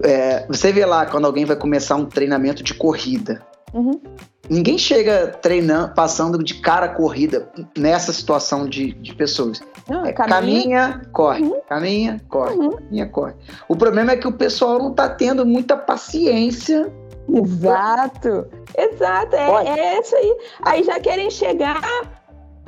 é, 0.03 0.47
você 0.47 0.73
vê 0.73 0.85
lá 0.85 1.07
quando 1.07 1.25
alguém 1.25 1.45
vai 1.45 1.57
começar 1.57 1.97
um 1.97 2.07
treinamento 2.07 2.63
de 2.63 2.75
corrida. 2.75 3.46
Uhum. 3.75 4.01
Ninguém 4.49 4.79
chega 4.79 5.29
treinando, 5.43 5.93
passando 5.95 6.43
de 6.43 6.55
cara 6.61 6.89
corrida 6.89 7.51
nessa 7.77 8.13
situação 8.13 8.69
de, 8.69 8.93
de 8.95 9.15
pessoas. 9.15 9.61
Não, 9.89 10.05
é, 10.05 10.13
caminha, 10.13 10.31
caminha, 10.31 11.03
corre, 11.13 11.43
uhum. 11.43 11.61
caminha, 11.69 12.21
corre, 12.29 12.55
uhum. 12.55 12.71
caminha, 12.73 13.09
corre. 13.09 13.35
O 13.69 13.77
problema 13.77 14.13
é 14.13 14.17
que 14.17 14.29
o 14.29 14.33
pessoal 14.33 14.79
não 14.79 14.91
está 14.91 15.09
tendo 15.09 15.45
muita 15.45 15.77
paciência. 15.77 16.93
Exato, 17.29 18.47
exato, 18.79 19.35
é, 19.35 19.79
é 19.79 20.01
isso 20.01 20.15
aí. 20.15 20.37
Aí 20.63 20.83
já 20.85 21.01
querem 21.01 21.29
chegar 21.29 21.83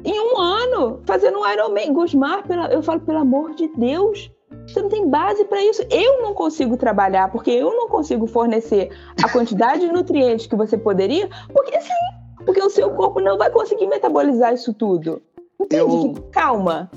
em 0.04 0.20
um 0.20 0.36
ano 0.36 1.00
fazendo 1.06 1.38
um 1.38 1.48
Ironman. 1.48 1.92
Gusmar, 1.92 2.44
eu 2.70 2.82
falo, 2.82 3.00
pelo 3.00 3.18
amor 3.18 3.54
de 3.54 3.68
Deus, 3.76 4.30
você 4.68 4.82
não 4.82 4.88
tem 4.88 5.08
base 5.08 5.44
para 5.44 5.62
isso. 5.64 5.82
Eu 5.90 6.22
não 6.22 6.34
consigo 6.34 6.76
trabalhar 6.76 7.30
porque 7.30 7.50
eu 7.50 7.70
não 7.74 7.88
consigo 7.88 8.26
fornecer 8.26 8.90
a 9.22 9.28
quantidade 9.28 9.80
de 9.80 9.88
nutrientes 9.92 10.46
que 10.46 10.54
você 10.54 10.76
poderia, 10.76 11.28
porque 11.52 11.80
sim, 11.80 12.44
porque 12.44 12.62
o 12.62 12.70
seu 12.70 12.90
corpo 12.90 13.20
não 13.20 13.38
vai 13.38 13.50
conseguir 13.50 13.86
metabolizar 13.86 14.52
isso 14.52 14.74
tudo. 14.74 15.22
Entende? 15.58 15.82
Eu... 15.82 16.14
Calma. 16.30 16.90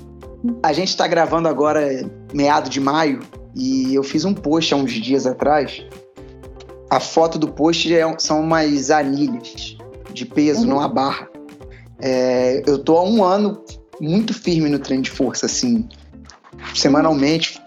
A 0.62 0.72
gente 0.72 0.88
está 0.88 1.06
gravando 1.06 1.48
agora 1.48 1.80
meado 2.34 2.68
de 2.68 2.80
maio 2.80 3.20
e 3.54 3.94
eu 3.94 4.02
fiz 4.02 4.24
um 4.24 4.34
post 4.34 4.74
há 4.74 4.76
uns 4.76 4.92
dias 4.92 5.26
atrás. 5.26 5.86
A 6.90 7.00
foto 7.00 7.38
do 7.38 7.48
post 7.48 7.94
é, 7.94 8.18
são 8.18 8.40
umas 8.40 8.90
anilhas 8.90 9.78
de 10.12 10.26
peso 10.26 10.62
uhum. 10.62 10.74
numa 10.74 10.88
barra. 10.88 11.28
É, 12.00 12.62
eu 12.66 12.78
tô 12.78 12.98
há 12.98 13.04
um 13.04 13.24
ano 13.24 13.62
muito 14.00 14.34
firme 14.34 14.68
no 14.68 14.78
treino 14.78 15.04
de 15.04 15.10
força, 15.10 15.46
assim 15.46 15.88
semanalmente, 16.74 17.60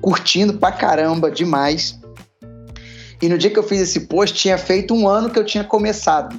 curtindo 0.00 0.54
pra 0.54 0.72
caramba 0.72 1.30
demais. 1.30 1.98
E 3.20 3.28
no 3.28 3.36
dia 3.36 3.50
que 3.50 3.58
eu 3.58 3.62
fiz 3.62 3.80
esse 3.80 4.00
post, 4.00 4.36
tinha 4.36 4.56
feito 4.56 4.94
um 4.94 5.08
ano 5.08 5.30
que 5.30 5.38
eu 5.38 5.44
tinha 5.44 5.64
começado. 5.64 6.38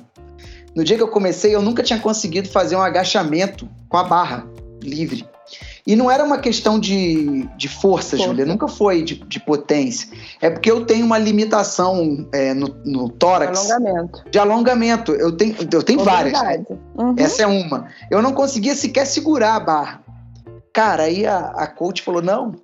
No 0.75 0.83
dia 0.83 0.95
que 0.95 1.03
eu 1.03 1.09
comecei, 1.09 1.53
eu 1.53 1.61
nunca 1.61 1.83
tinha 1.83 1.99
conseguido 1.99 2.47
fazer 2.47 2.75
um 2.75 2.81
agachamento 2.81 3.67
com 3.89 3.97
a 3.97 4.03
barra 4.03 4.47
livre. 4.81 5.27
E 5.85 5.95
não 5.95 6.11
era 6.11 6.23
uma 6.23 6.37
questão 6.37 6.79
de, 6.79 7.49
de 7.57 7.67
força, 7.67 8.15
força. 8.15 8.29
Júlia, 8.29 8.45
nunca 8.45 8.67
foi 8.67 9.01
de, 9.01 9.15
de, 9.15 9.39
potência. 9.39 10.07
É 10.39 10.49
porque 10.49 10.69
eu 10.69 10.85
tenho 10.85 11.05
uma 11.05 11.17
limitação 11.17 12.27
é, 12.31 12.53
no, 12.53 12.67
no 12.85 13.09
tórax. 13.09 13.65
De 13.65 13.71
alongamento. 13.71 14.23
De 14.29 14.39
alongamento. 14.39 15.11
Eu 15.13 15.31
tenho, 15.31 15.55
eu 15.71 15.81
tenho 15.81 16.03
várias. 16.03 16.39
Né? 16.39 16.63
Uhum. 16.95 17.15
Essa 17.17 17.43
é 17.43 17.47
uma. 17.47 17.87
Eu 18.11 18.21
não 18.21 18.33
conseguia 18.33 18.75
sequer 18.75 19.07
segurar 19.07 19.55
a 19.55 19.59
barra. 19.59 20.03
Cara, 20.73 21.03
aí 21.03 21.25
a, 21.25 21.37
a 21.51 21.67
coach 21.67 22.01
falou: 22.01 22.21
não, 22.21 22.55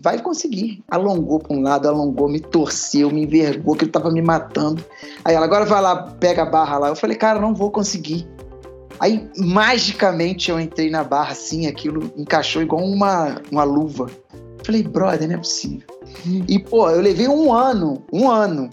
vai 0.00 0.20
conseguir. 0.20 0.82
Alongou 0.90 1.38
para 1.38 1.56
um 1.56 1.62
lado, 1.62 1.88
alongou, 1.88 2.28
me 2.28 2.40
torceu, 2.40 3.10
me 3.10 3.22
envergou, 3.24 3.74
que 3.74 3.84
ele 3.84 3.90
tava 3.90 4.10
me 4.10 4.22
matando. 4.22 4.84
Aí 5.24 5.34
ela, 5.34 5.44
agora 5.44 5.64
vai 5.64 5.80
lá, 5.80 5.96
pega 6.18 6.42
a 6.42 6.46
barra 6.46 6.78
lá. 6.78 6.88
Eu 6.88 6.96
falei, 6.96 7.16
cara, 7.16 7.40
não 7.40 7.54
vou 7.54 7.70
conseguir. 7.70 8.28
Aí, 9.00 9.28
magicamente, 9.36 10.50
eu 10.50 10.60
entrei 10.60 10.88
na 10.88 11.02
barra 11.02 11.32
assim, 11.32 11.66
aquilo 11.66 12.12
encaixou 12.16 12.62
igual 12.62 12.84
uma, 12.84 13.40
uma 13.50 13.64
luva. 13.64 14.08
Falei, 14.64 14.82
brother, 14.82 15.26
não 15.26 15.34
é 15.34 15.38
possível. 15.38 15.86
E, 16.46 16.58
pô, 16.58 16.88
eu 16.88 17.00
levei 17.00 17.26
um 17.26 17.52
ano, 17.52 18.04
um 18.12 18.30
ano, 18.30 18.70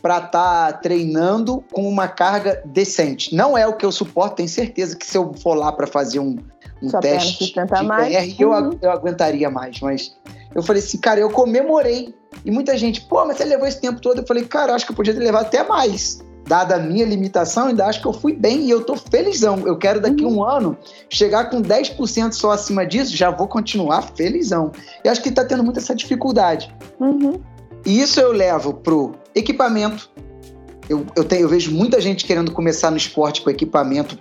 para 0.00 0.18
estar 0.18 0.30
tá 0.30 0.72
treinando 0.72 1.62
com 1.70 1.86
uma 1.86 2.08
carga 2.08 2.62
decente. 2.64 3.34
Não 3.34 3.58
é 3.58 3.66
o 3.66 3.76
que 3.76 3.84
eu 3.84 3.92
suporto, 3.92 4.36
tenho 4.36 4.48
certeza 4.48 4.96
que 4.96 5.04
se 5.04 5.18
eu 5.18 5.34
for 5.34 5.54
lá 5.54 5.70
para 5.70 5.86
fazer 5.86 6.18
um, 6.18 6.36
um 6.82 6.88
Sua 6.88 7.00
teste 7.00 7.52
de 7.52 7.82
mais. 7.84 8.14
PR, 8.14 8.42
eu, 8.42 8.50
uhum. 8.50 8.78
eu 8.80 8.90
aguentaria 8.90 9.50
mais. 9.50 9.80
Mas 9.80 10.16
eu 10.54 10.62
falei 10.62 10.82
assim, 10.82 10.98
cara, 10.98 11.20
eu 11.20 11.30
comemorei. 11.30 12.14
E 12.44 12.50
muita 12.50 12.76
gente, 12.76 13.00
pô, 13.02 13.24
mas 13.24 13.36
você 13.36 13.44
levou 13.44 13.66
esse 13.66 13.80
tempo 13.80 14.00
todo? 14.00 14.20
Eu 14.20 14.26
falei, 14.26 14.44
cara, 14.44 14.74
acho 14.74 14.86
que 14.86 14.92
eu 14.92 14.96
podia 14.96 15.14
ter 15.14 15.20
levado 15.20 15.46
até 15.46 15.62
mais. 15.64 16.20
Dada 16.46 16.76
a 16.76 16.78
minha 16.78 17.04
limitação, 17.04 17.66
ainda 17.66 17.86
acho 17.86 18.00
que 18.00 18.06
eu 18.06 18.12
fui 18.12 18.32
bem 18.32 18.62
e 18.62 18.70
eu 18.70 18.82
tô 18.82 18.96
felizão. 18.96 19.66
Eu 19.66 19.76
quero 19.76 20.00
daqui 20.00 20.24
uhum. 20.24 20.38
um 20.38 20.44
ano 20.44 20.78
chegar 21.10 21.50
com 21.50 21.60
10% 21.60 22.32
só 22.32 22.52
acima 22.52 22.86
disso, 22.86 23.14
já 23.14 23.30
vou 23.30 23.48
continuar 23.48 24.02
felizão. 24.16 24.72
E 25.04 25.08
acho 25.08 25.22
que 25.22 25.30
tá 25.30 25.44
tendo 25.44 25.62
muita 25.62 25.80
essa 25.80 25.94
dificuldade. 25.94 26.74
Uhum. 26.98 27.40
E 27.84 28.00
isso 28.00 28.18
eu 28.20 28.32
levo 28.32 28.74
pro 28.74 29.12
equipamento, 29.34 30.10
eu, 30.88 31.04
eu, 31.14 31.24
tenho, 31.24 31.42
eu 31.42 31.48
vejo 31.48 31.70
muita 31.70 32.00
gente 32.00 32.24
querendo 32.24 32.50
começar 32.50 32.90
no 32.90 32.96
esporte 32.96 33.42
com 33.42 33.50
equipamento 33.50 34.18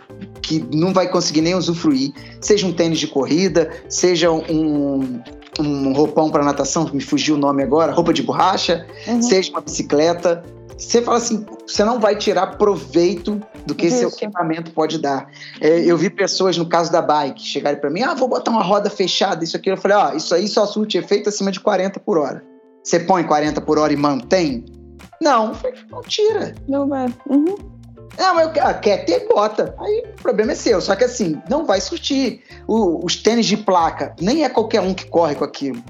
que 0.48 0.66
não 0.74 0.94
vai 0.94 1.10
conseguir 1.10 1.42
nem 1.42 1.54
usufruir, 1.54 2.14
seja 2.40 2.66
um 2.66 2.72
tênis 2.72 3.00
de 3.00 3.08
corrida, 3.08 3.70
seja 3.90 4.32
um, 4.32 5.22
um 5.60 5.92
roupão 5.92 6.32
para 6.32 6.42
natação, 6.42 6.90
me 6.94 7.02
fugiu 7.02 7.36
o 7.36 7.38
nome 7.38 7.62
agora, 7.62 7.92
roupa 7.92 8.14
de 8.14 8.24
borracha, 8.24 8.88
uhum. 9.06 9.22
seja 9.22 9.52
uma 9.52 9.60
bicicleta. 9.60 10.42
Você 10.78 11.02
fala 11.02 11.18
assim, 11.18 11.46
você 11.68 11.84
não 11.84 12.00
vai 12.00 12.16
tirar 12.16 12.58
proveito 12.58 13.42
do 13.66 13.76
que 13.76 13.88
Isso. 13.88 13.98
seu 13.98 14.10
equipamento 14.10 14.72
pode 14.72 15.00
dar. 15.00 15.28
É, 15.60 15.80
eu 15.80 15.98
vi 15.98 16.10
pessoas, 16.10 16.56
no 16.56 16.66
caso 16.70 16.92
da 16.92 17.02
bike, 17.02 17.42
chegarem 17.42 17.82
para 17.82 17.90
mim, 17.90 18.04
ah, 18.04 18.14
vou 18.14 18.30
botar 18.30 18.52
uma 18.52 18.64
roda 18.64 18.90
fechada, 18.90 19.44
isso 19.44 19.58
aqui. 19.58 19.70
Eu 19.70 19.76
falei, 19.76 19.98
ó, 19.98 20.12
oh, 20.12 20.16
isso 20.16 20.34
aí 20.34 20.48
só 20.48 20.66
surte 20.66 20.98
efeito 20.98 21.28
acima 21.28 21.52
de 21.52 21.60
40 21.60 22.00
por 22.00 22.18
hora. 22.18 22.42
Você 22.84 23.02
põe 23.02 23.24
40 23.24 23.60
por 23.60 23.78
hora 23.78 23.92
e 23.92 23.98
mantém? 23.98 24.64
Não, 25.22 25.52
não 25.90 26.02
tira. 26.04 26.56
Não 26.70 26.88
vai. 26.88 27.14
Uhum. 27.28 27.77
Não, 28.18 28.34
mas 28.34 28.52
ah, 28.58 28.74
quer 28.74 29.06
ter, 29.06 29.28
bota. 29.28 29.76
Aí 29.80 30.04
o 30.18 30.22
problema 30.22 30.54
é 30.54 30.56
seu. 30.56 30.82
Só 30.82 30.96
que 30.96 31.04
assim, 31.04 31.40
não 31.50 31.66
vai 31.66 31.80
surtir. 31.80 32.42
O, 32.68 33.06
os 33.06 33.16
tênis 33.16 33.46
de 33.46 33.56
placa, 33.56 34.16
nem 34.20 34.44
é 34.44 34.50
qualquer 34.50 34.82
um 34.82 34.94
que 34.94 35.06
corre 35.06 35.36
com 35.36 35.44
aquilo. 35.44 35.82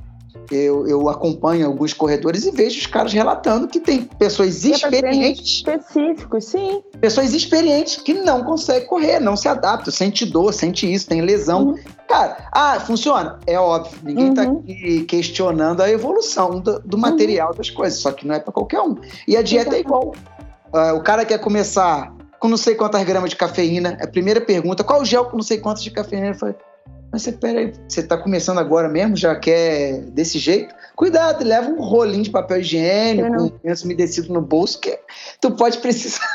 eu, 0.51 0.87
eu 0.87 1.09
acompanho 1.09 1.65
alguns 1.65 1.93
corredores 1.93 2.45
e 2.45 2.51
vejo 2.51 2.79
os 2.79 2.85
caras 2.85 3.13
relatando 3.13 3.67
que 3.67 3.79
tem 3.79 4.03
pessoas 4.03 4.63
experientes. 4.63 5.57
Específicos, 5.57 6.45
sim. 6.45 6.83
Pessoas 6.99 7.33
experientes 7.33 7.97
que 7.97 8.13
não 8.13 8.43
conseguem 8.43 8.87
correr, 8.87 9.19
não 9.19 9.35
se 9.35 9.47
adaptam, 9.47 9.91
sente 9.91 10.25
dor, 10.25 10.53
sente 10.53 10.91
isso, 10.91 11.07
tem 11.07 11.21
lesão. 11.21 11.69
Uhum. 11.69 11.79
Cara, 12.07 12.49
ah, 12.51 12.79
funciona? 12.79 13.39
É 13.47 13.57
óbvio. 13.57 13.99
Ninguém 14.03 14.29
está 14.29 14.43
uhum. 14.43 14.59
aqui 14.59 15.05
questionando 15.05 15.81
a 15.81 15.89
evolução 15.89 16.59
do, 16.59 16.79
do 16.79 16.97
material 16.97 17.51
uhum. 17.51 17.57
das 17.57 17.69
coisas, 17.69 17.99
só 17.99 18.11
que 18.11 18.27
não 18.27 18.35
é 18.35 18.39
para 18.39 18.51
qualquer 18.51 18.81
um. 18.81 18.95
E 19.27 19.37
a 19.37 19.41
dieta 19.41 19.75
é 19.75 19.79
igual. 19.79 20.13
Uh, 20.73 20.95
o 20.97 21.01
cara 21.01 21.23
quer 21.23 21.39
começar 21.39 22.13
com 22.39 22.47
não 22.47 22.57
sei 22.57 22.75
quantas 22.75 23.03
gramas 23.03 23.29
de 23.29 23.35
cafeína. 23.35 23.97
A 24.01 24.07
primeira 24.07 24.41
pergunta, 24.41 24.83
qual 24.83 25.01
o 25.01 25.05
gel 25.05 25.25
com 25.25 25.37
não 25.37 25.43
sei 25.43 25.57
quantas 25.57 25.83
de 25.83 25.91
cafeína? 25.91 26.27
Eu 26.27 26.35
falei, 26.35 26.55
mas 27.11 27.21
você, 27.21 27.31
peraí, 27.31 27.73
você 27.87 28.01
está 28.01 28.17
começando 28.17 28.59
agora 28.59 28.89
mesmo? 28.89 29.15
Já 29.15 29.35
quer 29.35 30.01
desse 30.11 30.37
jeito? 30.37 30.75
Cuidado, 30.95 31.43
leva 31.43 31.69
um 31.69 31.81
rolinho 31.81 32.23
de 32.23 32.29
papel 32.29 32.59
higiênico, 32.59 33.43
um 33.43 33.51
lenço 33.63 33.85
umedecido 33.85 34.33
no 34.33 34.41
bolso, 34.41 34.79
que 34.79 34.99
tu 35.39 35.51
pode 35.51 35.77
precisar. 35.77 36.27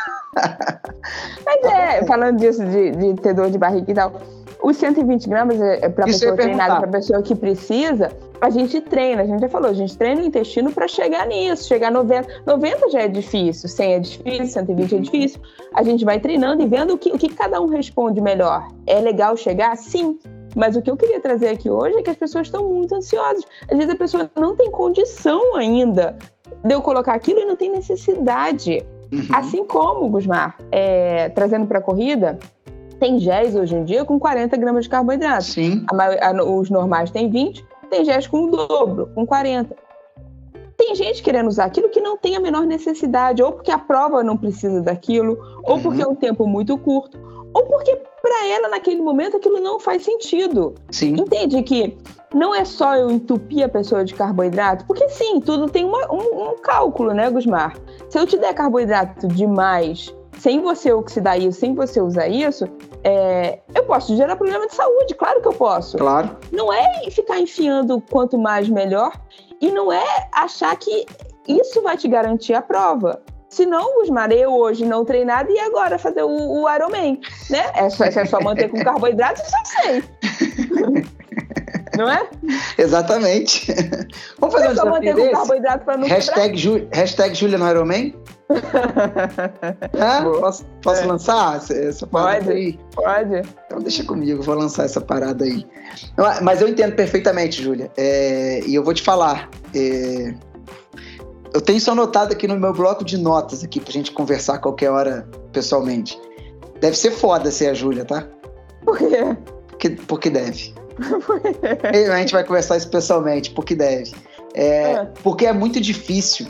Mas 1.44 1.64
é, 1.64 2.06
falando 2.06 2.38
disso, 2.38 2.64
de, 2.64 2.90
de 2.92 3.14
ter 3.20 3.34
dor 3.34 3.50
de 3.50 3.58
barriga 3.58 3.90
e 3.90 3.94
tal, 3.94 4.20
os 4.62 4.76
120 4.76 5.28
gramas 5.28 5.60
é, 5.60 5.84
é 5.84 5.88
para 5.88 6.04
pessoa 6.04 6.36
treinada, 6.36 6.80
para 6.80 6.88
pessoa 6.88 7.22
que 7.22 7.34
precisa, 7.34 8.12
a 8.40 8.50
gente 8.50 8.80
treina, 8.80 9.22
a 9.22 9.26
gente 9.26 9.40
já 9.40 9.48
falou, 9.48 9.70
a 9.70 9.74
gente 9.74 9.96
treina 9.96 10.22
o 10.22 10.24
intestino 10.24 10.72
para 10.72 10.88
chegar 10.88 11.26
nisso, 11.26 11.68
chegar 11.68 11.88
a 11.88 11.90
90. 11.90 12.42
90 12.46 12.90
já 12.90 13.02
é 13.02 13.08
difícil, 13.08 13.68
100 13.68 13.92
é 13.92 13.98
difícil, 13.98 14.46
120 14.46 14.94
é 14.94 14.98
difícil. 14.98 15.40
A 15.74 15.82
gente 15.82 16.04
vai 16.04 16.20
treinando 16.20 16.62
e 16.62 16.66
vendo 16.66 16.94
o 16.94 16.98
que, 16.98 17.10
o 17.12 17.18
que 17.18 17.28
cada 17.28 17.60
um 17.60 17.66
responde 17.66 18.20
melhor. 18.20 18.68
É 18.86 19.00
legal 19.00 19.36
chegar? 19.36 19.76
Sim. 19.76 20.18
Mas 20.54 20.76
o 20.76 20.82
que 20.82 20.90
eu 20.90 20.96
queria 20.96 21.20
trazer 21.20 21.48
aqui 21.48 21.70
hoje 21.70 21.96
é 21.96 22.02
que 22.02 22.10
as 22.10 22.16
pessoas 22.16 22.46
estão 22.46 22.68
muito 22.68 22.94
ansiosas. 22.94 23.44
Às 23.70 23.76
vezes 23.76 23.92
a 23.92 23.96
pessoa 23.96 24.30
não 24.36 24.54
tem 24.54 24.70
condição 24.70 25.56
ainda 25.56 26.16
de 26.64 26.74
eu 26.74 26.82
colocar 26.82 27.14
aquilo 27.14 27.40
e 27.40 27.44
não 27.44 27.56
tem 27.56 27.70
necessidade. 27.70 28.84
Uhum. 29.12 29.26
Assim 29.32 29.64
como, 29.64 30.08
Gusmar, 30.08 30.56
é, 30.70 31.28
trazendo 31.30 31.66
para 31.66 31.78
a 31.78 31.82
corrida, 31.82 32.38
tem 33.02 33.18
géis 33.18 33.56
hoje 33.56 33.74
em 33.74 33.82
dia 33.82 34.04
com 34.04 34.16
40 34.16 34.56
gramas 34.56 34.84
de 34.84 34.90
carboidrato. 34.90 35.42
Sim. 35.42 35.84
A, 35.90 36.28
a, 36.28 36.44
os 36.44 36.70
normais 36.70 37.10
têm 37.10 37.28
20, 37.28 37.66
tem 37.90 38.04
géis 38.04 38.28
com 38.28 38.44
o 38.44 38.50
dobro, 38.52 39.10
com 39.12 39.26
40. 39.26 39.74
Tem 40.76 40.94
gente 40.94 41.20
querendo 41.20 41.48
usar 41.48 41.64
aquilo 41.64 41.88
que 41.88 42.00
não 42.00 42.16
tem 42.16 42.36
a 42.36 42.40
menor 42.40 42.64
necessidade, 42.64 43.42
ou 43.42 43.50
porque 43.50 43.72
a 43.72 43.78
prova 43.78 44.22
não 44.22 44.36
precisa 44.36 44.80
daquilo, 44.80 45.36
ou 45.64 45.74
uhum. 45.74 45.82
porque 45.82 46.00
é 46.00 46.06
um 46.06 46.14
tempo 46.14 46.46
muito 46.46 46.78
curto, 46.78 47.18
ou 47.52 47.64
porque 47.66 48.00
para 48.22 48.46
ela 48.46 48.68
naquele 48.68 49.02
momento 49.02 49.36
aquilo 49.36 49.58
não 49.58 49.80
faz 49.80 50.04
sentido. 50.04 50.76
Sim. 50.92 51.16
Entende 51.18 51.60
que 51.64 51.98
não 52.32 52.54
é 52.54 52.64
só 52.64 52.94
eu 52.94 53.10
entupir 53.10 53.64
a 53.64 53.68
pessoa 53.68 54.04
de 54.04 54.14
carboidrato, 54.14 54.86
porque 54.86 55.08
sim, 55.08 55.40
tudo 55.40 55.68
tem 55.68 55.84
uma, 55.84 56.06
um, 56.08 56.50
um, 56.50 56.56
cálculo, 56.58 57.12
né, 57.12 57.28
Gusmar? 57.28 57.76
Se 58.08 58.16
eu 58.16 58.24
te 58.28 58.38
der 58.38 58.54
carboidrato 58.54 59.26
demais, 59.26 60.14
sem 60.38 60.60
você 60.60 60.92
oxidar 60.92 61.38
isso, 61.38 61.60
sem 61.60 61.74
você 61.74 62.00
usar 62.00 62.28
isso, 62.28 62.66
é, 63.04 63.60
eu 63.74 63.84
posso 63.84 64.16
gerar 64.16 64.36
problema 64.36 64.66
de 64.66 64.74
saúde, 64.74 65.14
claro 65.14 65.40
que 65.40 65.48
eu 65.48 65.52
posso. 65.52 65.96
Claro. 65.98 66.36
Não 66.50 66.72
é 66.72 67.10
ficar 67.10 67.38
enfiando 67.38 68.00
quanto 68.10 68.38
mais 68.38 68.68
melhor, 68.68 69.12
e 69.60 69.70
não 69.70 69.92
é 69.92 70.28
achar 70.32 70.74
que 70.76 71.06
isso 71.46 71.82
vai 71.82 71.96
te 71.96 72.08
garantir 72.08 72.54
a 72.54 72.62
prova. 72.62 73.22
Se 73.48 73.66
não, 73.66 74.00
Gusmar, 74.00 74.32
eu 74.32 74.50
hoje 74.54 74.84
não 74.84 75.04
treinado 75.04 75.50
e 75.50 75.58
agora 75.58 75.98
fazer 75.98 76.22
o, 76.22 76.62
o 76.62 76.74
Ironman, 76.74 77.20
né? 77.50 77.70
É 77.74 77.90
só, 77.90 78.04
é 78.04 78.24
só 78.24 78.40
manter 78.40 78.70
com 78.70 78.82
carboidrato, 78.82 79.42
eu 79.42 79.82
sei. 79.82 81.04
não 81.96 82.10
é? 82.10 82.28
Exatamente. 82.78 83.72
Vamos 84.38 84.54
fazer 84.54 84.66
é 84.66 84.70
um 84.70 84.76
só 84.76 84.86
manter 84.86 85.14
desse? 85.14 85.30
carboidrato 85.30 85.84
para 85.84 85.96
não 85.96 86.08
hashtag, 86.08 86.56
Ju, 86.56 86.88
hashtag 86.92 87.34
Julia 87.34 87.58
no 87.58 87.68
Ironman? 87.68 88.14
é? 88.52 90.22
Posso, 90.40 90.64
posso 90.82 91.02
é. 91.02 91.06
lançar 91.06 91.56
essa 91.56 92.06
parada 92.06 92.44
pode, 92.44 92.50
aí? 92.50 92.78
Pode. 92.94 93.42
Então 93.66 93.78
deixa 93.80 94.04
comigo, 94.04 94.42
vou 94.42 94.54
lançar 94.54 94.84
essa 94.84 95.00
parada 95.00 95.44
aí. 95.44 95.66
Mas 96.42 96.60
eu 96.60 96.68
entendo 96.68 96.94
perfeitamente, 96.94 97.62
Júlia. 97.62 97.90
É, 97.96 98.60
e 98.66 98.74
eu 98.74 98.84
vou 98.84 98.92
te 98.92 99.02
falar. 99.02 99.48
É, 99.74 100.34
eu 101.54 101.60
tenho 101.60 101.78
isso 101.78 101.90
anotado 101.90 102.32
aqui 102.32 102.48
no 102.48 102.58
meu 102.58 102.72
bloco 102.72 103.04
de 103.04 103.18
notas 103.18 103.62
aqui 103.62 103.80
pra 103.80 103.92
gente 103.92 104.12
conversar 104.12 104.58
qualquer 104.58 104.90
hora 104.90 105.28
pessoalmente. 105.52 106.18
Deve 106.80 106.96
ser 106.96 107.10
foda 107.10 107.50
ser 107.50 107.68
a 107.68 107.74
Júlia, 107.74 108.04
tá? 108.04 108.26
Por 108.84 108.98
quê? 108.98 109.36
Porque, 109.68 109.90
porque 109.90 110.30
deve. 110.30 110.74
a 112.12 112.18
gente 112.18 112.32
vai 112.32 112.44
conversar 112.44 112.76
isso 112.76 112.88
pessoalmente, 112.88 113.50
porque 113.50 113.74
deve. 113.74 114.12
É, 114.54 114.92
é. 114.92 115.04
Porque 115.22 115.46
é 115.46 115.52
muito 115.52 115.80
difícil 115.80 116.46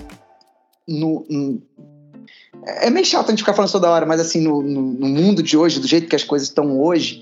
no, 0.87 1.25
no, 1.29 1.63
é 2.67 2.91
meio 2.91 3.07
chato 3.07 3.29
a 3.29 3.31
gente 3.31 3.41
ficar 3.41 3.55
falando 3.55 3.73
toda 3.73 3.91
hora, 3.91 4.07
mas 4.07 4.21
assim, 4.21 4.41
no, 4.41 4.63
no, 4.63 4.83
no 4.83 5.09
mundo 5.09 5.43
de 5.43 5.57
hoje, 5.57 5.81
do 5.81 5.87
jeito 5.87 6.09
que 6.09 6.17
as 6.17 6.25
coisas 6.25 6.49
estão 6.49 6.81
hoje, 6.81 7.21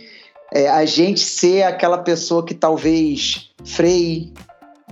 é, 0.53 0.69
a 0.69 0.85
gente 0.85 1.21
ser 1.21 1.63
aquela 1.63 1.99
pessoa 1.99 2.45
que 2.45 2.55
talvez 2.55 3.51
freie, 3.65 4.33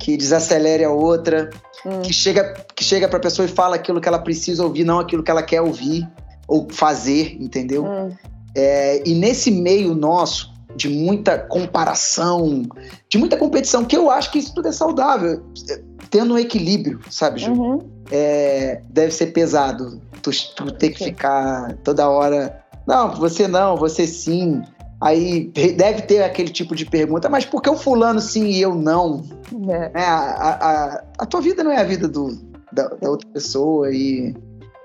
que 0.00 0.16
desacelere 0.16 0.84
a 0.84 0.90
outra, 0.90 1.50
hum. 1.84 2.00
que 2.02 2.12
chega 2.12 2.54
que 2.74 2.84
chega 2.84 3.08
para 3.08 3.18
a 3.18 3.22
pessoa 3.22 3.46
e 3.46 3.48
fala 3.48 3.76
aquilo 3.76 4.00
que 4.00 4.08
ela 4.08 4.20
precisa 4.20 4.64
ouvir, 4.64 4.84
não 4.84 5.00
aquilo 5.00 5.22
que 5.22 5.30
ela 5.30 5.42
quer 5.42 5.60
ouvir 5.60 6.08
ou 6.46 6.68
fazer, 6.70 7.36
entendeu? 7.40 7.84
Hum. 7.84 8.16
É, 8.54 9.02
e 9.06 9.14
nesse 9.14 9.50
meio 9.50 9.94
nosso 9.94 10.52
de 10.78 10.88
muita 10.88 11.36
comparação, 11.36 12.62
de 13.10 13.18
muita 13.18 13.36
competição, 13.36 13.84
que 13.84 13.96
eu 13.96 14.08
acho 14.08 14.30
que 14.30 14.38
isso 14.38 14.54
tudo 14.54 14.68
é 14.68 14.72
saudável, 14.72 15.42
é, 15.68 15.80
tendo 16.08 16.34
um 16.34 16.38
equilíbrio, 16.38 17.00
sabe, 17.10 17.40
Ju? 17.40 17.52
Uhum. 17.52 17.78
É, 18.10 18.80
deve 18.88 19.12
ser 19.12 19.26
pesado 19.26 20.00
tu, 20.22 20.30
tu 20.54 20.70
ter 20.72 20.90
que 20.90 21.04
ficar 21.04 21.76
toda 21.78 22.08
hora. 22.08 22.64
Não, 22.86 23.14
você 23.14 23.48
não, 23.48 23.76
você 23.76 24.06
sim. 24.06 24.62
Aí 25.00 25.52
deve 25.76 26.02
ter 26.02 26.22
aquele 26.22 26.50
tipo 26.50 26.74
de 26.74 26.84
pergunta, 26.84 27.28
mas 27.28 27.44
por 27.44 27.60
que 27.60 27.68
o 27.68 27.76
fulano 27.76 28.20
sim 28.20 28.46
e 28.46 28.60
eu 28.60 28.74
não? 28.74 29.24
É. 29.68 30.00
É, 30.00 30.04
a, 30.04 30.18
a, 30.18 31.04
a, 31.18 31.26
tua 31.26 31.40
vida 31.40 31.62
não 31.62 31.70
é 31.70 31.76
a 31.76 31.84
vida 31.84 32.08
do, 32.08 32.36
da, 32.72 32.88
da, 32.88 33.10
outra 33.10 33.28
pessoa 33.30 33.92
e 33.92 34.34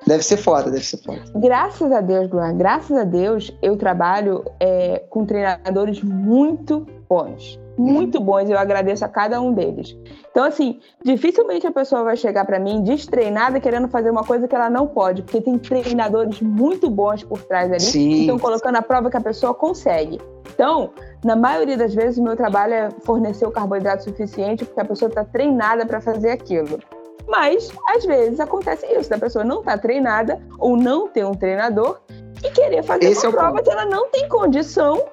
deve 0.06 0.24
ser 0.24 0.38
foda, 0.38 0.72
deve 0.72 0.86
ser 0.86 0.98
foda. 0.98 1.22
Graças 1.36 1.92
a 1.92 2.02
Deus, 2.02 2.30
Luan, 2.30 2.58
graças 2.58 2.98
a 2.98 3.04
Deus 3.04 3.56
eu 3.62 3.78
trabalho 3.78 4.44
é, 4.60 5.04
com 5.10 5.26
treinadores 5.26 6.02
muito 6.02 6.86
bons 7.10 7.60
muito 7.78 8.20
bons, 8.20 8.50
eu 8.50 8.58
agradeço 8.58 9.04
a 9.04 9.08
cada 9.08 9.42
um 9.42 9.54
deles. 9.54 9.98
Então, 10.30 10.44
assim, 10.44 10.80
dificilmente 11.04 11.66
a 11.66 11.72
pessoa 11.72 12.04
vai 12.04 12.16
chegar 12.16 12.46
para 12.46 12.60
mim 12.60 12.84
destreinada 12.84 13.60
querendo 13.60 13.88
fazer 13.88 14.10
uma 14.10 14.24
coisa 14.24 14.48
que 14.48 14.56
ela 14.56 14.70
não 14.70 14.88
pode, 14.88 15.24
porque 15.24 15.42
tem 15.42 15.58
treinadores 15.58 16.42
muito 16.42 16.89
bons 16.89 17.24
por 17.24 17.42
trás 17.44 17.72
ali 17.72 17.80
Sim. 17.80 18.10
que 18.10 18.22
estão 18.22 18.39
colocando 18.39 18.76
a 18.76 18.82
prova 18.82 19.10
que 19.10 19.18
a 19.18 19.22
pessoa 19.22 19.54
consegue. 19.54 20.20
Então, 20.54 20.92
na 21.24 21.36
maioria 21.36 21.78
das 21.78 21.94
vezes, 21.94 22.18
o 22.20 22.24
meu 22.24 22.36
trabalho 22.36 22.74
é 22.74 22.89
fornecer 23.04 23.46
o 23.46 23.52
carboidrato 23.52 24.04
suficiente 24.04 24.66
porque 24.66 24.82
a 24.82 24.86
pessoa 24.86 25.10
está 25.10 25.24
treinada 25.24 25.86
para 25.86 26.00
fazer 26.00 26.32
aquilo. 26.32 26.80
Mas, 27.27 27.71
às 27.89 28.05
vezes, 28.05 28.39
acontece 28.39 28.86
isso, 28.88 29.09
da 29.09 29.17
pessoa 29.17 29.43
não 29.43 29.59
estar 29.59 29.73
tá 29.73 29.77
treinada 29.77 30.41
ou 30.59 30.75
não 30.75 31.07
ter 31.07 31.25
um 31.25 31.33
treinador 31.33 31.99
e 32.43 32.49
querer 32.51 32.83
fazer 32.83 33.05
Esse 33.05 33.25
uma 33.25 33.33
é 33.33 33.38
prova 33.38 33.55
ponto. 33.57 33.63
que 33.63 33.71
ela 33.71 33.86
não 33.86 34.09
tem 34.09 34.27
condição 34.27 35.03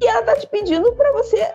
e 0.00 0.06
ela 0.06 0.22
tá 0.22 0.36
te 0.36 0.46
pedindo 0.46 0.92
para 0.94 1.12
você 1.12 1.46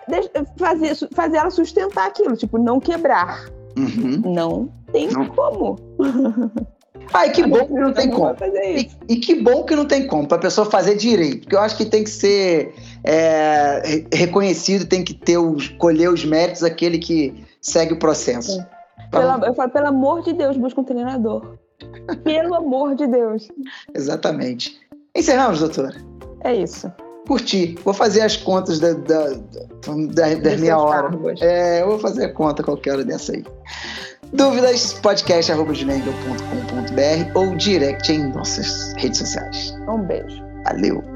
fazer, 0.56 0.96
fazer 1.12 1.36
ela 1.38 1.50
sustentar 1.50 2.06
aquilo, 2.06 2.36
tipo, 2.36 2.58
não 2.58 2.78
quebrar. 2.78 3.46
Uhum. 3.76 4.22
Não 4.24 4.72
tem 4.92 5.08
não. 5.08 5.26
como. 5.26 5.76
Ai, 7.12 7.30
que 7.30 7.46
bom 7.46 7.66
que 7.66 7.72
não 7.72 7.92
tem 7.92 8.10
como. 8.10 8.34
E, 8.64 8.90
e, 9.08 9.16
que 9.16 9.34
bom 9.34 9.64
que 9.64 9.76
não 9.76 9.84
tem 9.84 10.06
como, 10.06 10.26
para 10.26 10.38
a 10.38 10.40
pessoa 10.40 10.68
fazer 10.68 10.96
direito. 10.96 11.42
Porque 11.42 11.54
eu 11.54 11.60
acho 11.60 11.76
que 11.76 11.84
tem 11.84 12.02
que 12.02 12.10
ser 12.10 12.74
é, 13.04 14.04
reconhecido, 14.12 14.86
tem 14.86 15.04
que 15.04 15.14
ter 15.14 15.38
os, 15.38 15.68
colher 15.68 16.10
os 16.10 16.24
méritos 16.24 16.62
aquele 16.62 16.98
que 16.98 17.44
segue 17.60 17.94
o 17.94 17.98
processo. 17.98 18.60
É. 18.60 18.75
Pela, 19.20 19.46
eu 19.46 19.54
falo, 19.54 19.70
pelo 19.70 19.86
amor 19.86 20.22
de 20.22 20.32
Deus, 20.32 20.56
busca 20.56 20.80
um 20.80 20.84
treinador. 20.84 21.58
pelo 22.24 22.54
amor 22.54 22.94
de 22.94 23.06
Deus. 23.06 23.48
Exatamente. 23.94 24.78
Encerramos, 25.14 25.60
doutora? 25.60 25.94
É 26.42 26.54
isso 26.54 26.90
curtir. 27.26 27.76
Vou 27.84 27.92
fazer 27.92 28.22
as 28.22 28.36
contas 28.36 28.80
da, 28.80 28.92
da, 28.92 29.30
da, 29.30 30.34
da 30.34 30.56
minha 30.56 30.78
hora. 30.78 31.10
É, 31.40 31.82
eu 31.82 31.88
vou 31.88 31.98
fazer 31.98 32.24
a 32.26 32.32
conta 32.32 32.62
qualquer 32.62 32.92
hora 32.92 33.04
dessa 33.04 33.32
aí. 33.32 33.44
Dúvidas, 34.32 34.94
podcast.com.br 34.94 36.10
ou 37.34 37.54
direct 37.56 38.10
em 38.12 38.32
nossas 38.32 38.94
redes 38.96 39.18
sociais. 39.18 39.74
Um 39.88 39.98
beijo. 39.98 40.42
Valeu. 40.64 41.15